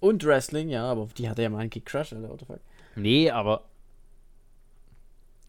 [0.00, 2.60] Und Wrestling, ja, aber auf die hatte ja mal einen Crush, Alter, what the fuck.
[2.94, 3.64] Nee, aber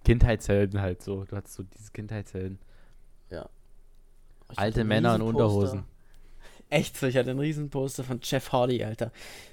[0.05, 1.25] Kindheitshelden halt so.
[1.25, 2.59] Du hattest so diese Kindheitshelden.
[4.51, 5.21] Ich Alte Männer in.
[5.21, 5.83] Unterhosen.
[6.69, 9.11] Echt so, ich hatte ein Riesenposter von Jeff Hardy, Alter.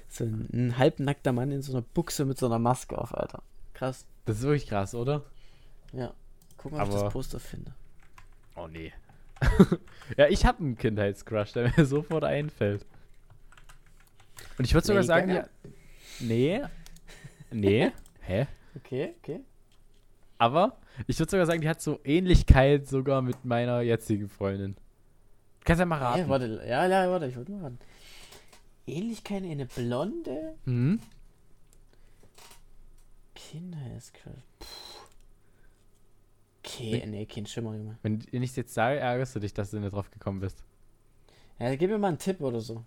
[0.09, 3.43] So ein, ein halbnackter Mann in so einer Buchse mit so einer Maske auf, Alter.
[3.73, 4.05] Krass.
[4.25, 5.23] Das ist wirklich krass, oder?
[5.91, 6.13] Ja.
[6.57, 7.73] Guck mal, ob ich Aber- das Poster finde.
[8.55, 8.93] Oh nee.
[10.17, 12.85] ja, ich habe einen Kindheitscrush, der mir sofort einfällt.
[14.57, 15.47] Und ich würde sogar Lady sagen, ja.
[16.19, 16.61] Nee.
[17.51, 17.91] Nee.
[18.21, 18.47] Hä?
[18.75, 19.39] Okay, okay.
[20.37, 20.77] Aber
[21.07, 24.75] ich würde sogar sagen, die hat so Ähnlichkeit sogar mit meiner jetzigen Freundin.
[25.63, 26.19] Du kannst ja mal raten.
[26.19, 27.79] Ja, warte, ja, ja, warte, ich wollte mal raten.
[28.85, 30.99] Ähnlichkeit in eine blonde Hm?
[33.33, 34.33] Kindheitscrush.
[34.59, 34.65] Puh.
[36.65, 37.97] Okay, nee, kein Schimmer, Junge.
[38.01, 40.63] Wenn ich nicht jetzt sage, ärgerst du dich, dass du nicht drauf gekommen bist.
[41.59, 42.83] Ja, gib mir mal einen Tipp oder so.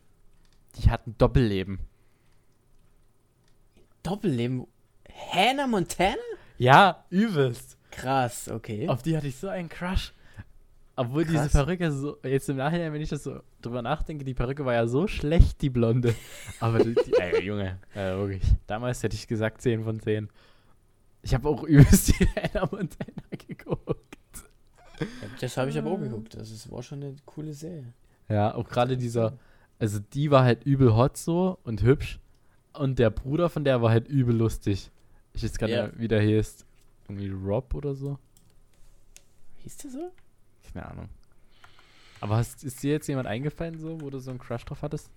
[0.77, 1.79] Die hat ein Doppelleben.
[4.03, 4.67] Doppelleben.
[5.33, 6.17] Hannah Montana?
[6.59, 7.79] Ja, übelst.
[7.91, 8.87] Krass, okay.
[8.87, 10.13] Auf die hatte ich so einen Crush.
[10.99, 11.53] Obwohl diese Krass.
[11.53, 14.87] Perücke so, jetzt im Nachhinein, wenn ich das so drüber nachdenke, die Perücke war ja
[14.87, 16.15] so schlecht, die blonde.
[16.61, 18.43] Aber die, die ey, Junge, äh, wirklich.
[18.67, 20.31] Damals hätte ich gesagt 10 von 10.
[21.23, 24.17] Ich habe auch übelst die Hannah Montana geguckt.
[25.41, 26.35] Das habe ich aber auch geguckt.
[26.35, 27.93] Das ist, war schon eine coole Serie.
[28.29, 29.39] Ja, auch gerade dieser,
[29.79, 32.21] also die war halt übel hot so und hübsch.
[32.73, 34.91] Und der Bruder von der war halt übel lustig.
[35.35, 36.65] Ich weiß gar nicht, mehr, wie der hieß.
[37.09, 38.19] Irgendwie Rob oder so.
[39.57, 40.13] Hieß der so?
[40.73, 41.09] Keine Ahnung.
[42.21, 45.11] Aber hast, ist dir jetzt jemand eingefallen, so, wo du so einen Crush drauf hattest?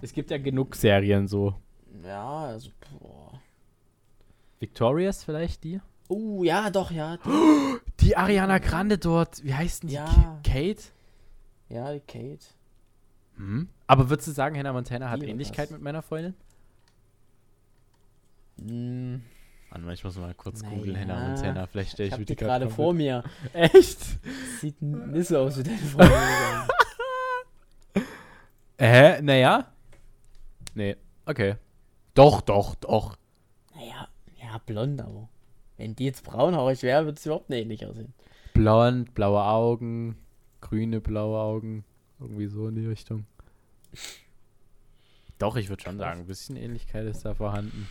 [0.00, 1.54] Es gibt ja genug Serien so.
[2.04, 3.40] Ja, also, boah.
[4.60, 5.80] Victorious vielleicht, die?
[6.08, 7.18] Oh, ja, doch, ja.
[7.18, 9.96] Die, Die Ariana Grande dort, wie heißt denn die?
[9.96, 10.40] Ja.
[10.44, 10.82] Kate?
[11.68, 12.46] ja, die Kate.
[13.36, 13.68] Hm.
[13.86, 15.70] Aber würdest du sagen, Hannah Montana hat Ähnlichkeit krass.
[15.70, 16.34] mit meiner Freundin?
[18.58, 19.22] Hm,
[19.70, 21.28] Warte ich muss mal kurz Na googeln, Hannah.
[21.28, 21.66] Montana.
[21.66, 23.22] Vielleicht stelle ich ich, mir die gerade komplett- vor mir.
[23.52, 23.98] Echt?
[24.60, 26.18] Sieht nicht so aus wie deine Freundin.
[28.78, 29.20] Hä?
[29.22, 29.72] Naja?
[30.74, 30.96] Nee,
[31.26, 31.56] okay.
[32.14, 33.16] Doch, doch, doch.
[33.74, 34.08] naja,
[34.42, 35.28] ja, blond, aber.
[35.76, 38.12] Wenn die jetzt braunhaarig wäre, würde es überhaupt nicht ähnlich aussehen.
[38.54, 40.16] Blond, blaue Augen,
[40.60, 41.84] grüne, blaue Augen.
[42.20, 43.26] Irgendwie so in die Richtung.
[45.38, 47.88] Doch, ich würde schon sagen, ein bisschen Ähnlichkeit ist da vorhanden.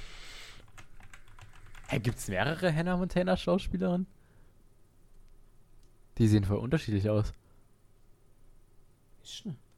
[1.87, 4.07] Hä, gibt's mehrere Hannah Montana Schauspielerinnen?
[6.17, 7.33] Die sehen voll unterschiedlich aus.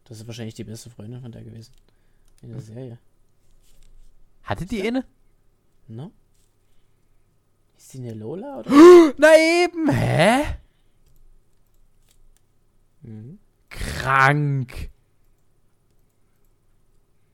[0.05, 1.74] Das ist wahrscheinlich die beste Freundin von der gewesen.
[2.41, 2.97] In der Serie.
[4.43, 5.05] Hatte die eine?
[5.88, 6.12] No?
[7.78, 8.72] Ist die eine Lola oder?
[9.18, 10.57] Na eben, hä?
[13.01, 13.39] mhm.
[13.70, 14.89] Krank.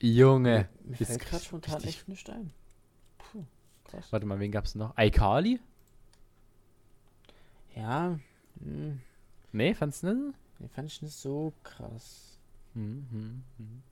[0.02, 0.70] Junge.
[0.84, 2.52] Mir ist fällt gerade spontan echt nicht ein.
[3.86, 4.12] Krass.
[4.12, 4.94] Warte mal, wen gab's noch?
[4.98, 5.60] iCarly?
[7.76, 8.20] Ja,
[8.62, 9.02] hm,
[9.52, 10.36] Nee, fandst du nicht?
[10.60, 12.38] den fand ich nicht so krass.
[12.74, 13.84] Hm, hm, hm.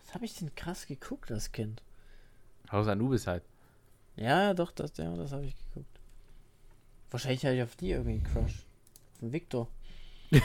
[0.00, 1.82] Was habe ich denn krass geguckt als Kind?
[2.70, 3.42] Haus Anubis halt.
[4.16, 6.00] Ja, doch, das, ja, das habe ich geguckt.
[7.10, 8.64] Wahrscheinlich hatte ich auf die irgendwie einen Crush.
[9.12, 9.68] Auf den Victor.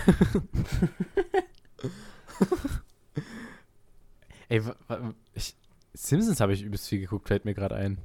[4.50, 4.62] Ey,
[5.34, 5.56] ich,
[5.94, 7.98] Simpsons habe ich übelst viel geguckt, fällt mir gerade ein.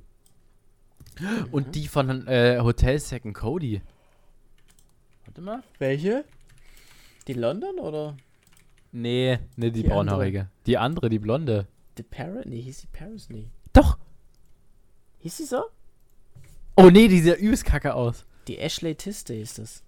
[1.50, 3.82] Und die von äh, Hotel Second Cody.
[5.24, 5.62] Warte mal.
[5.78, 6.24] Welche?
[7.26, 8.16] Die London oder?
[8.92, 10.48] Nee, nee, die, Die braunhaarige.
[10.66, 11.66] Die andere, die blonde.
[11.98, 12.46] Die Paris?
[12.46, 13.48] Nee, hieß die Paris nie.
[13.72, 13.98] Doch.
[15.18, 15.64] Hieß sie so?
[16.76, 18.24] Oh nee, die sieht ja übelst kacke aus.
[18.46, 19.82] Die Ashley Tiste ist das.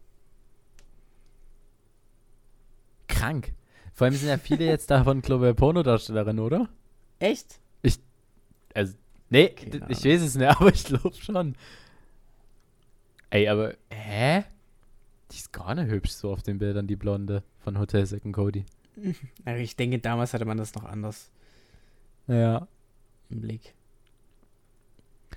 [3.09, 3.55] Krank.
[3.95, 6.69] Vor allem sind ja viele jetzt davon, glaube ich, Pornodarstellerinnen, oder?
[7.19, 7.61] Echt?
[8.75, 8.95] Also,
[9.31, 9.91] nee, Keine ich Ahnung.
[10.05, 11.57] weiß es nicht, aber ich glaube schon.
[13.31, 14.45] Ey, aber, hä?
[15.31, 18.65] Die ist gar nicht hübsch so auf den Bildern, die Blonde von Hotel Second Cody.
[19.45, 21.31] Aber ich denke, damals hatte man das noch anders
[22.27, 22.67] Ja.
[23.31, 23.75] im Blick.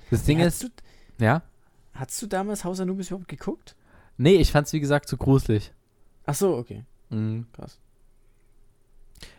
[0.09, 0.81] Das Ding hast ist,
[1.19, 1.43] Du, ja?
[1.93, 3.75] hast du damals Haus Anubis überhaupt geguckt?
[4.17, 5.71] Nee, ich fand's wie gesagt zu gruselig.
[6.25, 6.83] Ach so, okay.
[7.11, 7.45] Mhm.
[7.53, 7.79] Krass.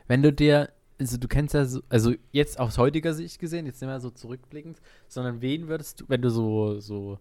[0.07, 3.81] Wenn du dir, also du kennst ja so, also jetzt aus heutiger Sicht gesehen, jetzt
[3.81, 7.19] nicht mehr so zurückblickend, sondern wen würdest du, wenn du so, so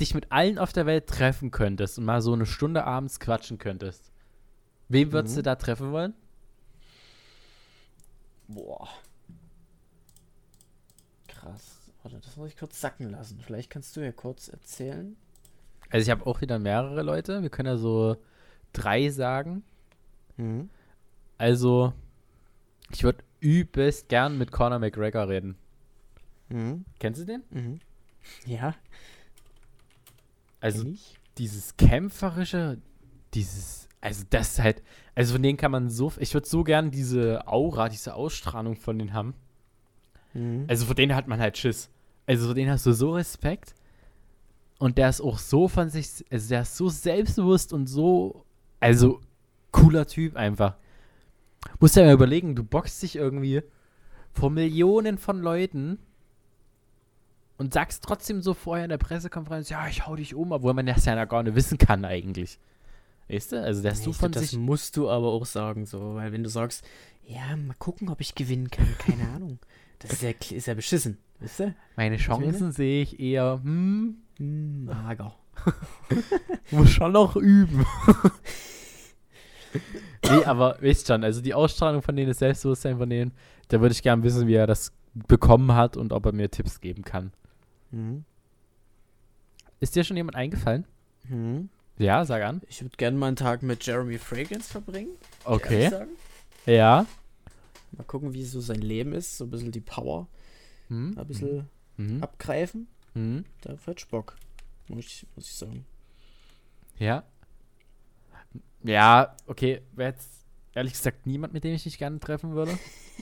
[0.00, 3.58] dich mit allen auf der Welt treffen könntest und mal so eine Stunde abends quatschen
[3.58, 4.10] könntest,
[4.88, 5.38] wen würdest Mhm.
[5.38, 6.14] du da treffen wollen?
[8.46, 8.88] Boah.
[11.28, 11.76] Krass.
[12.02, 13.40] Warte, das muss ich kurz sacken lassen.
[13.44, 15.16] Vielleicht kannst du ja kurz erzählen.
[15.90, 18.16] Also ich habe auch wieder mehrere Leute, wir können ja so
[18.72, 19.62] drei sagen.
[20.36, 20.70] Mhm.
[21.38, 21.92] Also,
[22.90, 25.56] ich würde übelst gern mit Conor McGregor reden.
[26.48, 26.84] Mhm.
[26.98, 27.42] Kennst du den?
[27.50, 27.80] Mhm.
[28.46, 28.74] Ja,
[30.60, 30.84] Also
[31.38, 32.78] dieses kämpferische,
[33.34, 34.82] dieses, also das ist halt,
[35.14, 38.98] also von denen kann man so, ich würde so gern diese Aura, diese Ausstrahlung von
[38.98, 39.34] denen haben.
[40.34, 40.64] Mhm.
[40.68, 41.90] Also vor denen hat man halt Schiss.
[42.26, 43.74] Also vor denen hast du so Respekt.
[44.78, 48.44] Und der ist auch so von sich, also der ist so selbstbewusst und so,
[48.78, 49.20] also
[49.72, 50.76] cooler Typ einfach.
[51.80, 53.62] Musst ja mal überlegen, du boxst dich irgendwie
[54.32, 55.98] vor Millionen von Leuten
[57.56, 60.86] und sagst trotzdem so vorher in der Pressekonferenz, ja, ich hau dich um, obwohl man
[60.86, 62.58] das ja gar nicht wissen kann eigentlich.
[63.28, 63.62] Weißt du?
[63.62, 64.58] Also ist Nee, ich von das sich.
[64.58, 66.84] musst du aber auch sagen, so, weil wenn du sagst,
[67.26, 69.58] ja, mal gucken, ob ich gewinnen kann, keine Ahnung.
[69.98, 71.64] Das ist ja, ist ja beschissen, weißt du?
[71.64, 72.16] Meine meine?
[72.16, 75.34] Chancen sehe ich eher, hm, Hm, mager.
[76.70, 77.84] Muss schon noch üben.
[80.30, 83.32] nee, aber wisst schon, also die Ausstrahlung von denen, das Selbstbewusstsein von denen,
[83.68, 86.80] da würde ich gerne wissen, wie er das bekommen hat und ob er mir Tipps
[86.80, 87.32] geben kann.
[87.90, 88.24] Mhm.
[89.80, 90.84] Ist dir schon jemand eingefallen?
[91.28, 91.68] Mhm.
[91.98, 92.62] Ja, sag an.
[92.68, 95.10] Ich würde gerne mal einen Tag mit Jeremy Fragrance verbringen.
[95.44, 95.90] Okay.
[96.66, 97.06] Ja.
[97.96, 99.36] Mal gucken, wie so sein Leben ist.
[99.38, 100.28] So ein bisschen die Power
[100.88, 101.16] Hm.
[101.18, 102.22] ein bisschen Mhm.
[102.22, 102.86] abgreifen.
[103.14, 103.44] Mhm.
[103.62, 104.36] Da wird Bock.
[104.88, 105.84] Muss ich, muss ich sagen.
[106.98, 107.24] Ja.
[108.88, 110.30] Ja, okay, wäre jetzt
[110.74, 112.78] ehrlich gesagt niemand, mit dem ich mich gerne treffen würde.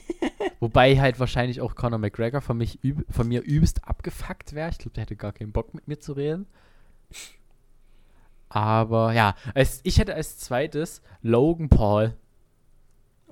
[0.59, 4.69] Wobei halt wahrscheinlich auch Conor McGregor von, mich üb von mir übelst abgefuckt wäre.
[4.69, 6.47] Ich glaube, der hätte gar keinen Bock mit mir zu reden.
[8.49, 12.15] Aber ja, als, ich hätte als zweites Logan Paul.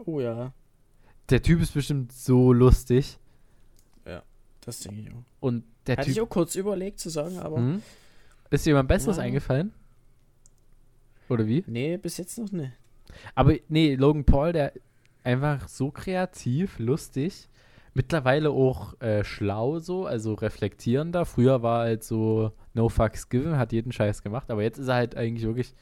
[0.05, 0.51] Oh ja,
[1.29, 3.17] Der Typ ist bestimmt so lustig.
[4.61, 5.23] das denke ich auch.
[5.39, 6.25] Und der Hatte ich Typ.
[6.25, 7.81] auch kurz überlegt zu sagen, aber Hm?
[8.49, 9.23] Ist dir jemand Besseres Ja.
[9.23, 9.73] eingefallen?
[11.30, 11.63] Oder wie?
[11.67, 12.71] nee, bis jetzt noch nicht.
[13.34, 14.73] Aber nee, Logan Paul, der
[15.23, 17.49] einfach so kreativ, lustig,
[17.93, 21.26] mittlerweile auch äh, schlau so, also reflektierender.
[21.26, 24.95] Früher war halt so no fucks given, hat jeden Scheiß gemacht, aber jetzt ist er
[24.95, 25.73] halt eigentlich wirklich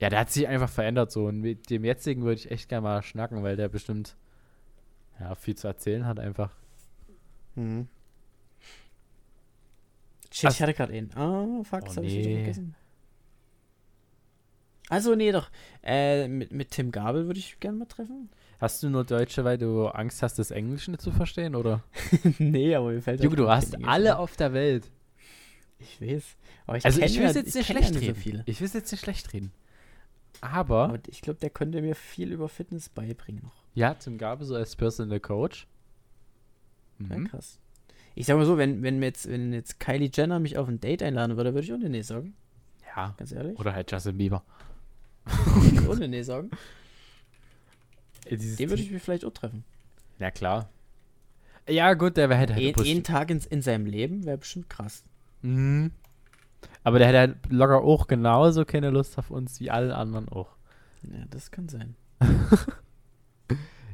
[0.00, 2.82] ja, der hat sich einfach verändert so und mit dem jetzigen würde ich echt gerne
[2.82, 4.16] mal schnacken, weil der bestimmt
[5.18, 6.52] ja, viel zu erzählen hat einfach.
[7.56, 7.88] Hm.
[10.32, 11.10] Shit, Ach- ich hatte gerade einen.
[11.16, 12.34] Ah, fuck, Oh, das hab ich wieder nee.
[12.36, 12.76] vergessen.
[14.88, 15.50] Also, nee, doch.
[15.82, 18.30] Äh, mit, mit Tim Gabel würde ich gerne mal treffen.
[18.60, 21.84] Hast du nur Deutsche, weil du Angst hast, das Englische nicht zu verstehen, oder?
[22.38, 24.90] nee, aber mir fällt Junge, auch du hast Ding alle auf der Welt.
[25.78, 26.24] Ich weiß.
[26.66, 28.14] Aber ich Also ich will ja, es jetzt nicht schlecht ja reden.
[28.14, 28.42] so viele.
[28.46, 29.52] Ich will es jetzt nicht schlecht reden.
[30.40, 33.54] Aber, Aber ich glaube, der könnte mir viel über Fitness beibringen noch.
[33.74, 35.66] ja, Tim Gabe so als Personal Coach.
[36.98, 37.28] Ja, Mhm.
[37.28, 37.60] krass.
[38.16, 41.02] Ich sag mal so, wenn, wenn, jetzt, wenn jetzt Kylie Jenner mich auf ein Date
[41.04, 42.34] einladen würde, würde ich ohne Nee sagen.
[42.96, 43.14] Ja.
[43.16, 43.56] Ganz ehrlich.
[43.58, 44.42] Oder halt Justin Bieber.
[45.88, 46.50] Ohne Nee sagen.
[48.30, 49.64] Dieses Den würde ich mir vielleicht auch treffen.
[50.18, 50.68] Ja, klar.
[51.68, 52.50] Ja, gut, der wäre halt.
[52.52, 55.02] Ein, einen Tag in, in seinem Leben wäre bestimmt krass.
[55.42, 55.90] mhm.
[56.82, 60.48] Aber der hätte halt locker auch genauso keine Lust auf uns wie alle anderen auch.
[61.02, 61.94] Ja, das kann sein.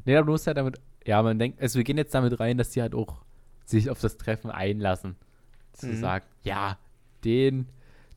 [0.07, 0.78] Nee, aber du musst halt damit.
[1.07, 3.22] Ja, man denkt, also wir gehen jetzt damit rein, dass die halt auch
[3.64, 5.16] sich auf das Treffen einlassen.
[5.72, 5.97] Zu Mhm.
[6.01, 6.78] sagen, ja,
[7.24, 7.68] den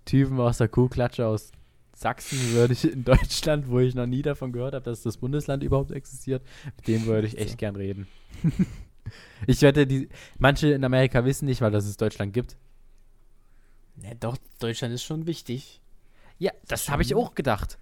[0.05, 1.51] Typen aus der Kuhklatsche aus
[1.97, 5.63] Sachsen würde ich in Deutschland, wo ich noch nie davon gehört habe, dass das Bundesland
[5.63, 6.43] überhaupt existiert,
[6.75, 7.57] mit dem würde ich echt So.
[7.57, 8.07] gern reden.
[9.47, 12.55] ich wette, die, manche in Amerika wissen nicht, weil dass es Deutschland gibt.
[14.03, 15.81] Ja, doch, Deutschland ist schon wichtig.
[16.37, 17.79] Ja, das habe ich auch gedacht.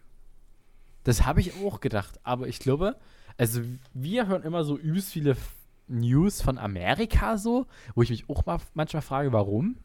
[1.04, 2.18] Das habe ich auch gedacht.
[2.24, 2.96] Aber ich glaube,
[3.38, 3.62] also
[3.94, 5.36] wir hören immer so übelst viele
[5.90, 9.76] News von Amerika so, wo ich mich auch mal manchmal frage, warum.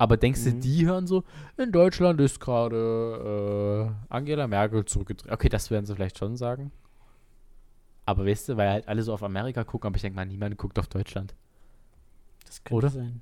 [0.00, 0.60] Aber denkst du, Mhm.
[0.60, 1.24] die hören so,
[1.56, 5.32] in Deutschland ist gerade äh, Angela Merkel zurückgetreten.
[5.34, 6.70] Okay, das werden sie vielleicht schon sagen.
[8.06, 10.56] Aber weißt du, weil halt alle so auf Amerika gucken, aber ich denke mal, niemand
[10.56, 11.34] guckt auf Deutschland.
[12.46, 12.90] Das könnte Oder?
[12.90, 13.20] sein.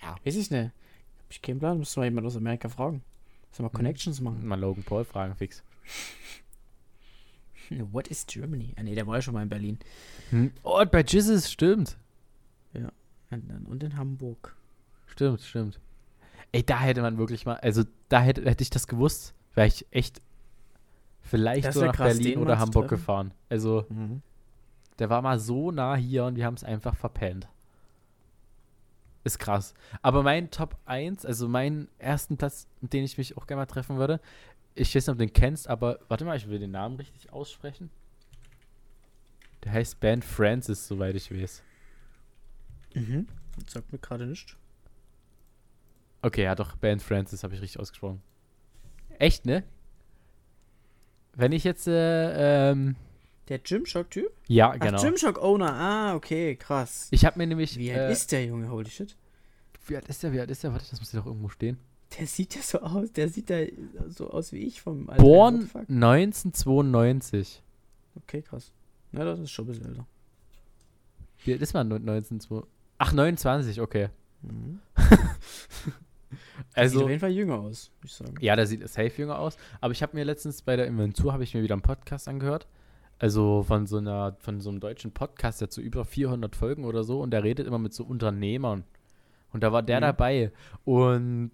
[0.00, 0.16] Ja.
[0.24, 0.66] Weiß ich nicht.
[0.66, 1.78] Hab ich keinen Plan.
[1.78, 3.02] Müssen wir jemand aus Amerika fragen.
[3.50, 4.46] Müssen wir Connections machen.
[4.46, 5.62] Mal Logan Paul fragen, fix.
[7.92, 8.72] What is Germany?
[8.78, 9.78] Ah, nee, der war ja schon mal in Berlin.
[10.30, 10.52] Hm.
[10.62, 11.96] Oh, und bei Jesus, stimmt.
[12.72, 12.90] Und,
[13.50, 14.56] dann- und in Hamburg.
[15.06, 15.78] Stimmt, stimmt.
[16.52, 19.86] Ey, da hätte man wirklich mal, also da hätte, hätte ich das gewusst, wäre ich
[19.90, 20.20] echt
[21.22, 23.00] vielleicht so nach krass, Berlin oder Hamburg treffen.
[23.00, 23.34] gefahren.
[23.50, 24.22] Also, Mhm.
[24.98, 27.48] der war mal so nah hier und wir haben es einfach verpennt.
[29.24, 29.74] Ist krass.
[30.00, 33.66] Aber mein Top 1, also meinen ersten Platz, mit dem ich mich auch gerne mal
[33.66, 34.20] treffen würde,
[34.74, 37.30] ich weiß nicht, ob du den kennst, aber warte mal, ich will den Namen richtig
[37.32, 37.90] aussprechen.
[39.64, 41.62] Der heißt Ben Francis, soweit ich weiß.
[42.94, 43.26] Mhm.
[43.64, 44.56] Das sagt mir gerade nichts.
[46.22, 48.22] Okay, ja doch, Ben Francis habe ich richtig ausgesprochen.
[49.18, 49.62] Echt, ne?
[51.34, 52.96] Wenn ich jetzt, äh, ähm,
[53.48, 54.30] Der Gymshock-Typ?
[54.48, 55.00] ja, Ach, genau.
[55.00, 55.72] Gymshock-Owner.
[55.72, 57.08] Ah, okay, krass.
[57.12, 58.68] Ich habe mir nämlich, Wie äh, alt ist der Junge?
[58.70, 59.16] Holy shit.
[59.86, 60.72] wie alt ist der, wie alt ist der?
[60.72, 61.78] Warte, das muss ja doch irgendwo stehen.
[62.18, 63.12] Der sieht ja so aus.
[63.12, 63.58] Der sieht ja
[64.08, 65.22] so aus wie ich vom Alter.
[65.22, 65.90] Born What the fuck?
[65.90, 67.62] 1992.
[68.16, 68.72] Okay, krass.
[69.12, 70.06] Na, das ist schon ein bisschen älter.
[71.44, 72.68] Wie alt ist man 1992?
[72.98, 74.08] Ach, 29, okay.
[74.42, 74.80] Mhm.
[76.58, 78.34] Sieht auf Also, jeden Fall jünger aus, würde ich sagen.
[78.40, 79.56] ja, der sieht safe jünger aus.
[79.80, 82.66] Aber ich habe mir letztens bei der Inventur, habe ich mir wieder einen Podcast angehört.
[83.20, 86.84] Also von so einer, von so einem deutschen Podcast, der hat so über 400 Folgen
[86.84, 88.84] oder so und der redet immer mit so Unternehmern.
[89.52, 90.02] Und da war der Mhm.
[90.02, 90.52] dabei.
[90.84, 91.50] Und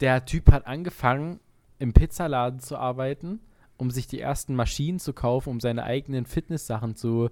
[0.00, 1.38] der Typ hat angefangen,
[1.78, 3.40] im Pizzaladen zu arbeiten,
[3.76, 7.28] um sich die ersten Maschinen zu kaufen, um seine eigenen Fitnesssachen zu,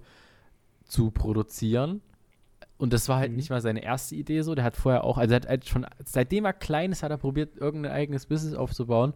[0.83, 2.01] zu produzieren.
[2.81, 3.35] Und das war halt Mhm.
[3.37, 4.55] nicht mal seine erste Idee so.
[4.55, 7.17] Der hat vorher auch, also er hat halt schon, seitdem er klein ist, hat er
[7.17, 9.13] probiert, irgendein eigenes Business aufzubauen.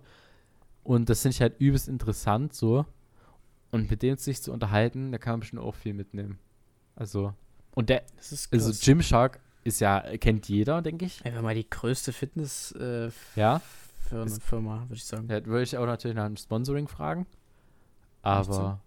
[0.84, 2.86] Und das finde ich halt übelst interessant so.
[3.72, 6.38] Und mit dem sich zu unterhalten, da kann man bestimmt auch viel mitnehmen.
[6.95, 7.34] Also,
[7.74, 8.72] und der, Das ist also.
[8.86, 11.26] Gymshark ist ja, kennt jeder, denke ich.
[11.26, 13.61] Einfach mal die größte Fitness äh, Ja.
[14.26, 15.28] Ist- Firma, würde ich sagen.
[15.28, 17.26] Da würde ich auch natürlich nach einem Sponsoring fragen.
[18.22, 18.80] Aber.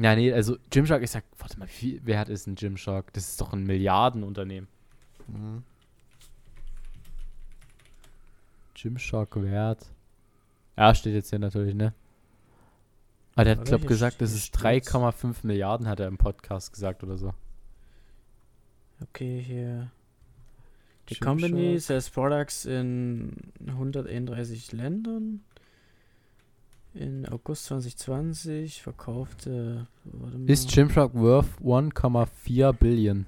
[0.00, 3.12] Ja, nee, also Gymshark ist ja, warte mal, wie viel wert ist ein Gymshark?
[3.14, 4.68] Das ist doch ein Milliardenunternehmen.
[5.26, 5.64] Mhm.
[8.74, 9.86] Gymshark wert.
[10.76, 11.94] Ja, steht jetzt hier natürlich, ne?
[13.34, 14.88] Aber der hat, glaube gesagt, das ist steht's.
[14.88, 17.34] 3,5 Milliarden, hat er im Podcast gesagt oder so.
[19.00, 19.90] Okay, hier.
[21.08, 21.40] The Gymshark.
[21.40, 25.40] company sells products in 131 Ländern.
[26.94, 29.86] In August 2020 verkaufte.
[30.04, 30.50] Warte mal.
[30.50, 33.26] Ist Gymshark worth 1,4 Billion?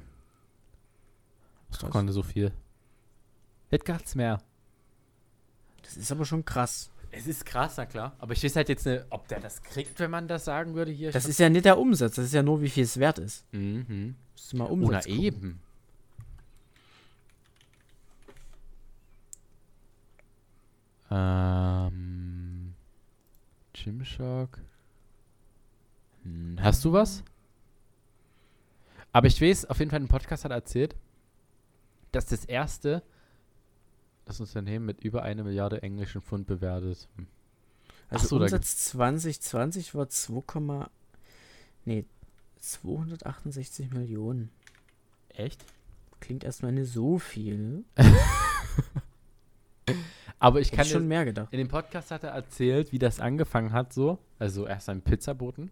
[1.70, 2.52] Ist doch gar nicht so viel.
[3.68, 4.40] Hätte gar's mehr.
[5.82, 6.90] Das ist aber schon krass.
[7.12, 8.14] Es ist krass, na klar.
[8.18, 10.92] Aber ich weiß halt jetzt nicht, ob der das kriegt, wenn man das sagen würde
[10.92, 11.10] hier.
[11.10, 13.44] Das ist ja nicht der Umsatz, das ist ja nur, wie viel es wert ist.
[13.52, 14.14] Mhm.
[14.50, 15.24] Du mal Umsatz Oder gucken.
[15.24, 15.60] eben.
[21.10, 22.09] Ähm.
[23.82, 24.60] Gymshark.
[26.22, 27.22] Hm, Hast du was?
[29.12, 30.94] Aber ich weiß, auf jeden Fall, ein Podcast hat erzählt,
[32.12, 33.02] dass das erste
[34.24, 37.08] das Unternehmen mit über eine Milliarde englischen Pfund bewertet.
[37.16, 37.26] Hm.
[38.08, 40.86] Also so, Umsatz 2020 war 2,
[41.84, 42.04] nee,
[42.60, 44.50] 268 Millionen.
[45.30, 45.64] Echt?
[46.20, 47.84] Klingt erstmal nicht so viel.
[50.40, 51.48] Aber ich kann schon mehr gedacht.
[51.52, 54.18] In dem Podcast hat er erzählt, wie das angefangen hat, so.
[54.38, 55.70] Also erst ein Pizzaboten.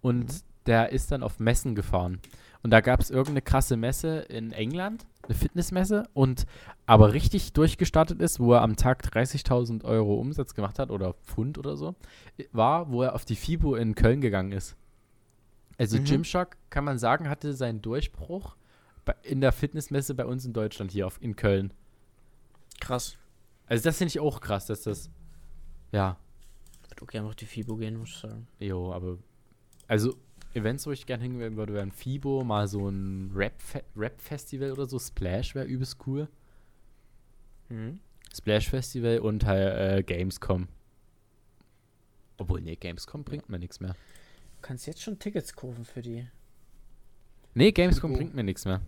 [0.00, 0.40] Und Mhm.
[0.66, 2.18] der ist dann auf Messen gefahren.
[2.62, 6.44] Und da gab es irgendeine krasse Messe in England, eine Fitnessmesse, und
[6.86, 11.56] aber richtig durchgestartet ist, wo er am Tag 30.000 Euro Umsatz gemacht hat oder Pfund
[11.58, 11.94] oder so,
[12.52, 14.76] war, wo er auf die FIBO in Köln gegangen ist.
[15.78, 16.04] Also Mhm.
[16.04, 18.56] Gymshark, kann man sagen, hatte seinen Durchbruch
[19.06, 21.72] bei, in der Fitnessmesse bei uns in Deutschland hier auf, in Köln.
[22.80, 23.16] Krass.
[23.70, 25.08] Also das finde ich auch krass, dass das,
[25.92, 26.18] ja,
[26.84, 28.46] Ich würde auch gerne auf die FIBO gehen, muss ich sagen.
[28.58, 29.16] Jo, aber.
[29.86, 30.16] Also,
[30.54, 34.98] Events, wo ich gerne hingehen würde, wären FIBO, mal so ein Rap-Fe- Rap-Festival oder so.
[34.98, 36.28] Splash wäre übelst cool.
[37.68, 38.00] Mhm.
[38.34, 40.66] Splash-Festival und halt äh, Gamescom.
[42.38, 43.92] Obwohl, nee, Gamescom bringt mir nichts mehr.
[43.92, 46.26] Du kannst jetzt schon Tickets kaufen für die.
[47.54, 48.18] Nee, Gamescom FIBO.
[48.18, 48.80] bringt mir nichts mehr.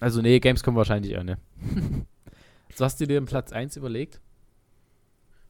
[0.00, 1.36] Also, nee, Gamescom wahrscheinlich auch, ne.
[2.80, 4.20] so hast du dir den Platz 1 überlegt?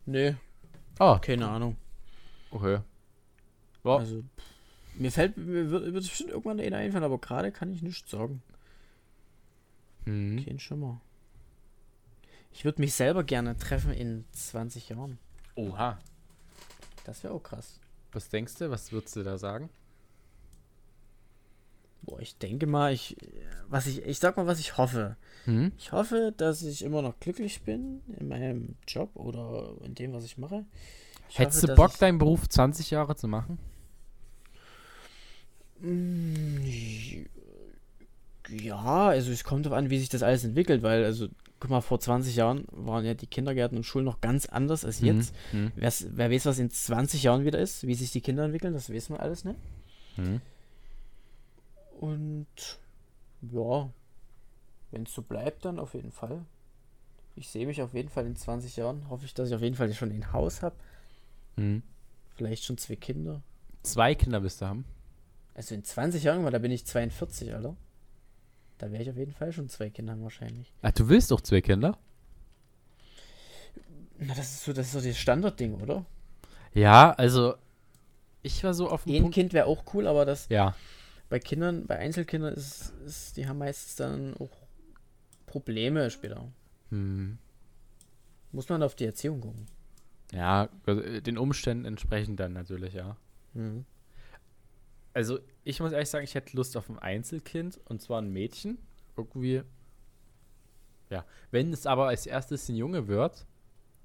[0.05, 0.35] Nee,
[0.99, 1.77] Oh, keine Ahnung.
[2.51, 2.81] okay.
[3.85, 7.73] Ja, Also, pff, mir fällt, mir wird, wird bestimmt irgendwann einer einfallen, aber gerade kann
[7.73, 8.43] ich nichts sagen.
[10.07, 10.45] mhm.
[10.45, 11.01] Kein Schimmer.
[12.53, 15.19] Ich würde mich selber gerne treffen in 20 Jahren.
[15.55, 16.01] Oha.
[17.05, 17.79] Das wäre auch krass.
[18.11, 18.71] Was denkst du?
[18.73, 19.71] Was würdest du da sagen?
[22.03, 23.17] Boah, ich denke mal, ich,
[23.69, 25.17] was ich, ich sag mal, was ich hoffe.
[25.47, 25.73] Mhm.
[25.79, 30.25] Ich hoffe, dass ich immer noch glücklich bin in meinem Job oder in dem, was
[30.25, 30.65] ich mache.
[31.29, 33.59] Ich Hättest hoffe, du Bock, ich- deinen Beruf 20 Jahre zu machen?
[35.81, 37.27] Mm,
[38.51, 41.29] Ja, also es kommt darauf an, wie sich das alles entwickelt, weil, also,
[41.61, 45.01] guck mal, vor 20 Jahren waren ja die Kindergärten und Schulen noch ganz anders als
[45.01, 45.33] jetzt.
[45.53, 45.71] Mhm.
[45.77, 49.15] Wer weiß, was in 20 Jahren wieder ist, wie sich die Kinder entwickeln, das wissen
[49.15, 49.55] wir alles, ne?
[50.17, 50.41] Mhm.
[52.01, 52.47] Und
[53.43, 53.91] ja,
[54.91, 56.47] wenn es so bleibt, dann auf jeden Fall.
[57.37, 59.11] Ich sehe mich auf jeden Fall in 20 Jahren.
[59.11, 60.75] Hoffe ich, dass ich auf jeden Fall schon ein Haus habe.
[61.57, 61.83] Mhm.
[62.37, 63.43] Vielleicht schon zwei Kinder.
[63.83, 64.87] Zwei Kinder wirst du haben.
[65.55, 67.77] Also in 20 Jahren, weil da bin ich 42, Alter.
[68.79, 70.73] Da werde ich auf jeden Fall schon zwei Kinder haben wahrscheinlich.
[70.81, 71.99] Ach, du willst doch zwei Kinder?
[74.19, 76.07] Na, das ist so, das ist so das Standardding, oder?
[76.73, 77.57] Ja, also
[78.43, 79.35] ich war so auf dem Ein Punkt.
[79.35, 80.75] Kind wäre auch cool, aber das Ja.
[81.31, 84.51] Bei Kindern, bei Einzelkindern ist, ist, die haben meistens dann auch
[85.47, 86.53] Probleme später.
[86.91, 87.39] Hm.
[88.53, 89.67] Muss man auf die Erziehung gucken.
[90.33, 93.17] Ja, also, äh, den Umständen entsprechend dann natürlich, ja.
[93.55, 93.85] Mhm.
[95.13, 98.79] Also ich muss ehrlich sagen, ich hätte Lust auf ein Einzelkind und zwar ein Mädchen.
[99.17, 99.63] Irgendwie.
[101.11, 101.25] Ja.
[101.51, 103.47] Wenn es aber als erstes ein Junge wird,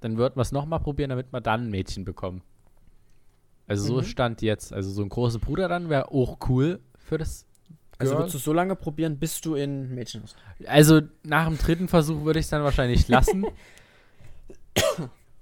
[0.00, 2.42] dann wird man es nochmal probieren, damit wir dann ein Mädchen bekommen.
[3.68, 4.04] Also so Mhm.
[4.04, 4.72] stand jetzt.
[4.72, 7.46] Also so ein großer Bruder dann wäre auch cool für das.
[7.98, 8.22] Also Girl.
[8.22, 10.36] würdest du so lange probieren, bis du in Mädchen hast?
[10.66, 13.46] Also nach dem dritten Versuch würde ich es dann wahrscheinlich lassen.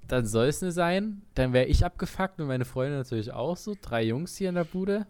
[0.09, 1.23] dann soll es nicht sein.
[1.35, 3.75] Dann wäre ich abgefuckt und meine Freunde natürlich auch so.
[3.81, 5.07] Drei Jungs hier in der Bude.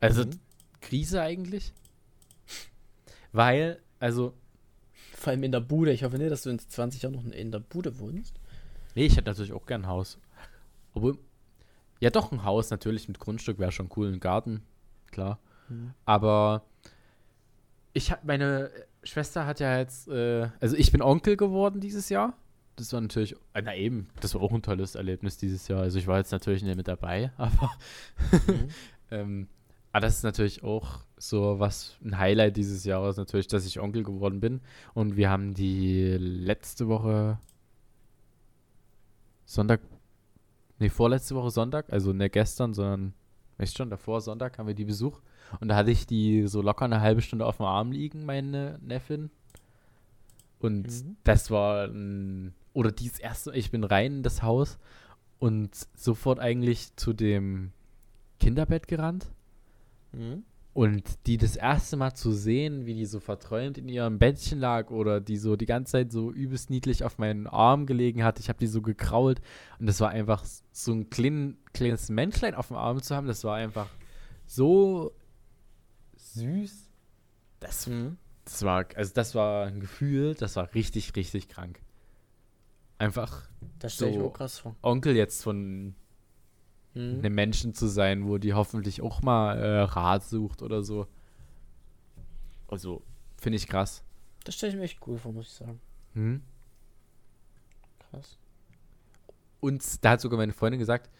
[0.00, 0.40] Also Mhm.
[0.80, 1.72] Krise eigentlich.
[3.32, 4.34] Weil, also,
[5.14, 5.92] Vor allem in der Bude.
[5.92, 8.34] Ich hoffe nicht, dass du in 20 Jahren noch in der Bude wohnst.
[8.94, 10.18] nee, ich hätte natürlich auch gern ein Haus.
[10.94, 11.18] Obwohl,
[12.00, 14.12] ja doch, ein Haus natürlich mit Grundstück wäre schon cool.
[14.12, 14.62] Ein Garten,
[15.10, 15.38] klar.
[15.68, 15.92] Mhm.
[16.04, 16.62] Aber
[17.92, 18.70] ich hab, meine
[19.02, 22.34] Schwester hat ja jetzt, äh, also ich bin Onkel geworden dieses Jahr.
[22.76, 25.80] Das war natürlich, äh, na eben, das war auch ein tolles Erlebnis dieses Jahr.
[25.82, 27.70] Also ich war jetzt natürlich nicht mit dabei, aber,
[28.46, 28.68] Mhm.
[29.10, 29.48] ähm,
[29.92, 34.02] aber das ist natürlich auch so was, ein Highlight dieses Jahres natürlich, dass ich Onkel
[34.02, 34.60] geworden bin.
[34.92, 37.38] Und wir haben die letzte Woche
[39.44, 39.80] Sonntag,
[40.78, 43.14] nee, vorletzte Woche Sonntag, also nicht gestern, sondern,
[43.58, 45.20] weißt schon, davor Sonntag haben wir die Besuch.
[45.60, 48.78] Und da hatte ich die so locker eine halbe Stunde auf dem Arm liegen, meine
[48.82, 49.30] Neffin.
[50.58, 51.16] Und Mhm.
[51.24, 54.78] das war ein, oder dieses erste, ich bin rein in das Haus
[55.38, 57.72] und sofort eigentlich zu dem
[58.40, 59.30] Kinderbett gerannt.
[60.12, 60.44] Mhm.
[60.72, 64.90] Und die das erste Mal zu sehen, wie die so verträumt in ihrem Bettchen lag
[64.90, 68.40] oder die so die ganze Zeit so übelst niedlich auf meinen Arm gelegen hat.
[68.40, 69.40] Ich habe die so gekrault
[69.78, 73.28] und das war einfach so ein klein, kleines Menschlein auf dem Arm zu haben.
[73.28, 73.88] Das war einfach
[74.46, 75.12] so
[76.34, 76.88] süß.
[77.60, 78.16] Das, Mhm.
[78.44, 81.80] das war, also das war ein Gefühl, das war richtig, richtig krank.
[82.98, 84.22] Einfach Das stelle ich So.
[84.22, 84.76] mir auch krass vor.
[84.82, 85.94] Onkel jetzt von
[86.94, 87.18] Mhm.
[87.18, 91.06] einem Menschen zu sein, wo die hoffentlich auch mal äh, Rat sucht oder so.
[92.68, 93.02] Also,
[93.36, 94.04] finde ich krass.
[94.44, 95.80] Das stelle ich mir echt cool vor, muss ich sagen.
[96.14, 96.42] Hm?
[98.10, 98.38] Krass.
[99.60, 101.10] Und da hat sogar meine Freundin gesagt,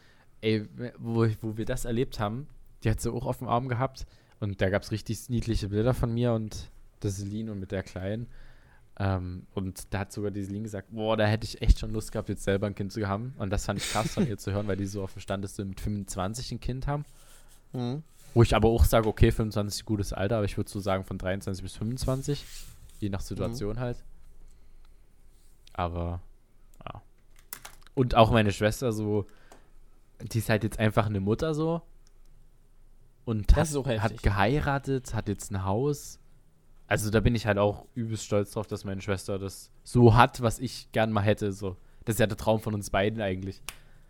[0.42, 2.46] ey, wo, wo wir das erlebt haben,
[2.82, 4.06] die hat sie auch auf dem Arm gehabt
[4.44, 6.70] und da gab es richtig niedliche Bilder von mir und
[7.02, 8.26] der Celine und mit der Kleinen.
[8.98, 12.12] Ähm, und da hat sogar die Celine gesagt, boah, da hätte ich echt schon Lust
[12.12, 13.32] gehabt, jetzt selber ein Kind zu haben.
[13.38, 15.46] Und das fand ich krass von ihr zu hören, weil die so auf dem Stand
[15.46, 17.06] ist, mit 25 ein Kind haben.
[17.72, 18.02] Mhm.
[18.34, 20.78] Wo ich aber auch sage, okay, 25 ist ein gutes Alter, aber ich würde so
[20.78, 22.44] sagen von 23 bis 25.
[23.00, 23.96] Je nach Situation halt.
[25.72, 26.20] Aber,
[26.84, 27.02] ja.
[27.94, 29.26] Und auch meine Schwester so,
[30.20, 31.80] die ist halt jetzt einfach eine Mutter so.
[33.24, 36.18] Und Das hat, hat geheiratet, hat jetzt ein Haus.
[36.86, 40.42] Also da bin ich halt auch übelst stolz drauf, dass meine Schwester das so hat,
[40.42, 41.52] was ich gern mal hätte.
[41.52, 41.76] So.
[42.04, 43.62] Das ist ja der Traum von uns beiden eigentlich.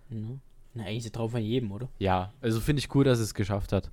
[0.08, 0.40] Mhm.
[0.74, 1.88] Na, eigentlich der Traum von jedem, oder?
[1.98, 3.92] Ja, also finde ich cool, dass es geschafft hat.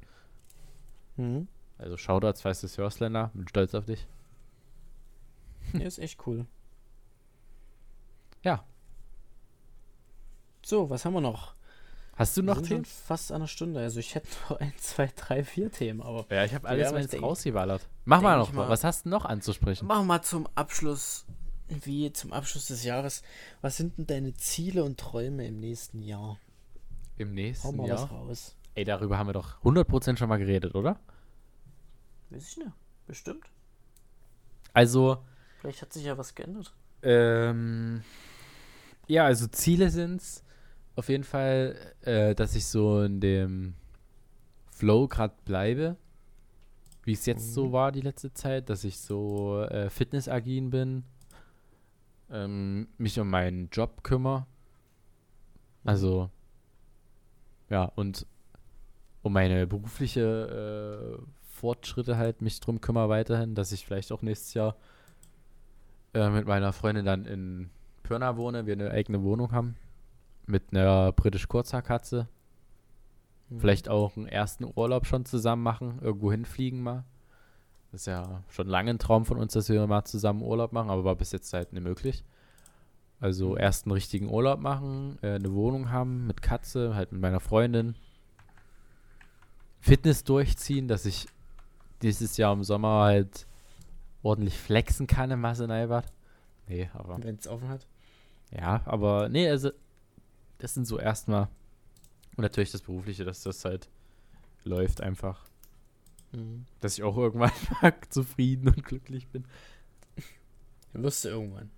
[1.17, 1.47] Mhm.
[1.77, 3.33] Also Shoutouts, falls du es hörst, Lennart.
[3.33, 4.07] Bin stolz auf dich.
[5.73, 6.47] Ja, ist echt cool.
[8.43, 8.65] Ja.
[10.65, 11.53] So, was haben wir noch?
[12.21, 12.85] Hast du noch Themen?
[12.85, 13.79] fast an einer Stunde.
[13.79, 17.01] Also ich hätte noch ein, zwei, drei, vier Themen, aber Ja, ich habe alles mal
[17.01, 17.87] jetzt rausgeballert.
[18.05, 18.69] Mach mal noch mal-.
[18.69, 19.87] Was hast du noch anzusprechen?
[19.87, 21.25] wir mal zum Abschluss,
[21.67, 23.23] wie zum Abschluss des Jahres.
[23.61, 26.37] Was sind denn deine Ziele und Träume im nächsten Jahr?
[27.17, 28.03] Im Hau nächsten mal Jahr?
[28.03, 28.55] was raus.
[28.75, 30.99] Ey, darüber haben wir doch 100% schon mal geredet, oder?
[32.29, 32.71] Weiß ich nicht.
[33.07, 33.45] Bestimmt.
[34.73, 35.17] Also,
[35.59, 36.71] Vielleicht hat sich ja was geändert.
[37.01, 38.03] ähm,
[39.07, 40.43] ja, also Ziele sind's
[40.95, 43.75] auf jeden Fall, äh, dass ich so in dem
[44.71, 45.95] Flow gerade bleibe,
[47.03, 47.71] wie es jetzt so Mhm.
[47.71, 51.03] war die letzte Zeit, dass ich so äh, fitnessagin bin,
[52.29, 54.45] ähm, mich um meinen Job kümmere,
[55.83, 56.29] also
[57.69, 58.25] ja und
[59.23, 64.53] um meine berufliche äh, Fortschritte halt mich drum kümmere weiterhin, dass ich vielleicht auch nächstes
[64.53, 64.75] Jahr
[66.13, 67.69] äh, mit meiner Freundin dann in
[68.03, 69.75] Pirna wohne, wir eine eigene Wohnung haben
[70.45, 72.27] mit einer britisch Kurzhaarkatze.
[73.49, 73.59] Mhm.
[73.59, 77.03] Vielleicht auch einen ersten Urlaub schon zusammen machen, irgendwo hinfliegen mal.
[77.91, 80.89] Das ist ja schon lange ein Traum von uns, dass wir mal zusammen Urlaub machen,
[80.89, 82.23] aber war bis jetzt halt nicht möglich.
[83.19, 83.57] Also Mhm.
[83.59, 87.95] erst einen richtigen Urlaub machen, äh, eine Wohnung haben mit Katze, halt mit meiner Freundin.
[89.79, 91.27] Fitness durchziehen, dass ich
[92.01, 93.47] dieses Jahr im Sommer halt
[94.23, 96.05] ordentlich flexen kann im Masseneibad.
[96.67, 97.87] Nee, aber Wenn es offen hat.
[98.51, 99.71] ja, aber nee, also
[100.61, 101.47] das sind so erstmal
[102.37, 103.89] und natürlich das Berufliche, dass das halt
[104.63, 105.45] läuft einfach,
[106.33, 106.65] Mhm.
[106.79, 107.51] dass ich auch irgendwann
[107.81, 109.43] mal zufrieden und glücklich bin.
[110.93, 111.69] Wirst du irgendwann.